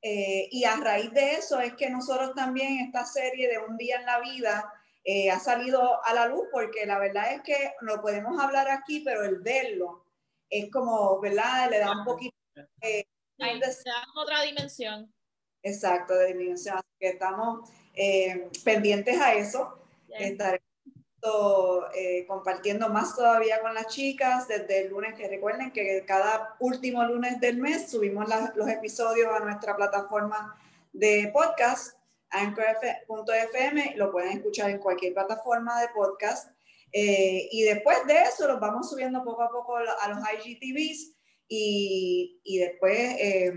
[0.02, 3.98] Eh, y a raíz de eso es que nosotros también esta serie de Un día
[4.00, 4.72] en la vida
[5.04, 9.00] eh, ha salido a la luz porque la verdad es que lo podemos hablar aquí,
[9.00, 10.06] pero el verlo
[10.50, 11.70] es como, ¿verdad?
[11.70, 12.36] Le da un poquito...
[12.82, 13.06] Eh,
[13.38, 13.68] le da
[14.16, 15.14] otra dimensión.
[15.64, 16.78] Exacto, de dimensión.
[16.78, 19.80] Así que estamos eh, pendientes a eso.
[20.10, 20.67] Estaremos
[21.94, 27.04] eh, compartiendo más todavía con las chicas desde el lunes, que recuerden que cada último
[27.04, 30.56] lunes del mes subimos los episodios a nuestra plataforma
[30.94, 31.98] de podcast,
[32.30, 36.52] anchor.fm, lo pueden escuchar en cualquier plataforma de podcast.
[36.92, 41.14] Eh, y después de eso los vamos subiendo poco a poco a los IGTVs
[41.48, 43.54] y, y después eh,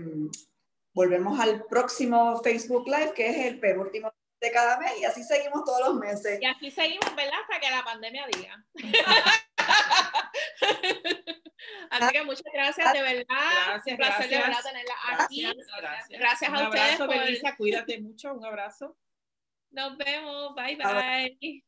[0.93, 4.11] volvemos al próximo Facebook Live, que es el penúltimo
[4.41, 6.39] de cada mes y así seguimos todos los meses.
[6.41, 7.39] Y así seguimos, ¿verdad?
[7.41, 8.65] Hasta que la pandemia diga.
[11.91, 13.23] así que muchas gracias, de verdad.
[13.67, 15.43] Gracias, un placer de verdad tenerla aquí.
[15.43, 15.67] Gracias,
[16.19, 16.51] gracias.
[16.51, 16.99] a ustedes.
[16.99, 18.97] Abrazo, Belisa, cuídate mucho, un abrazo.
[19.69, 21.63] Nos vemos, bye bye.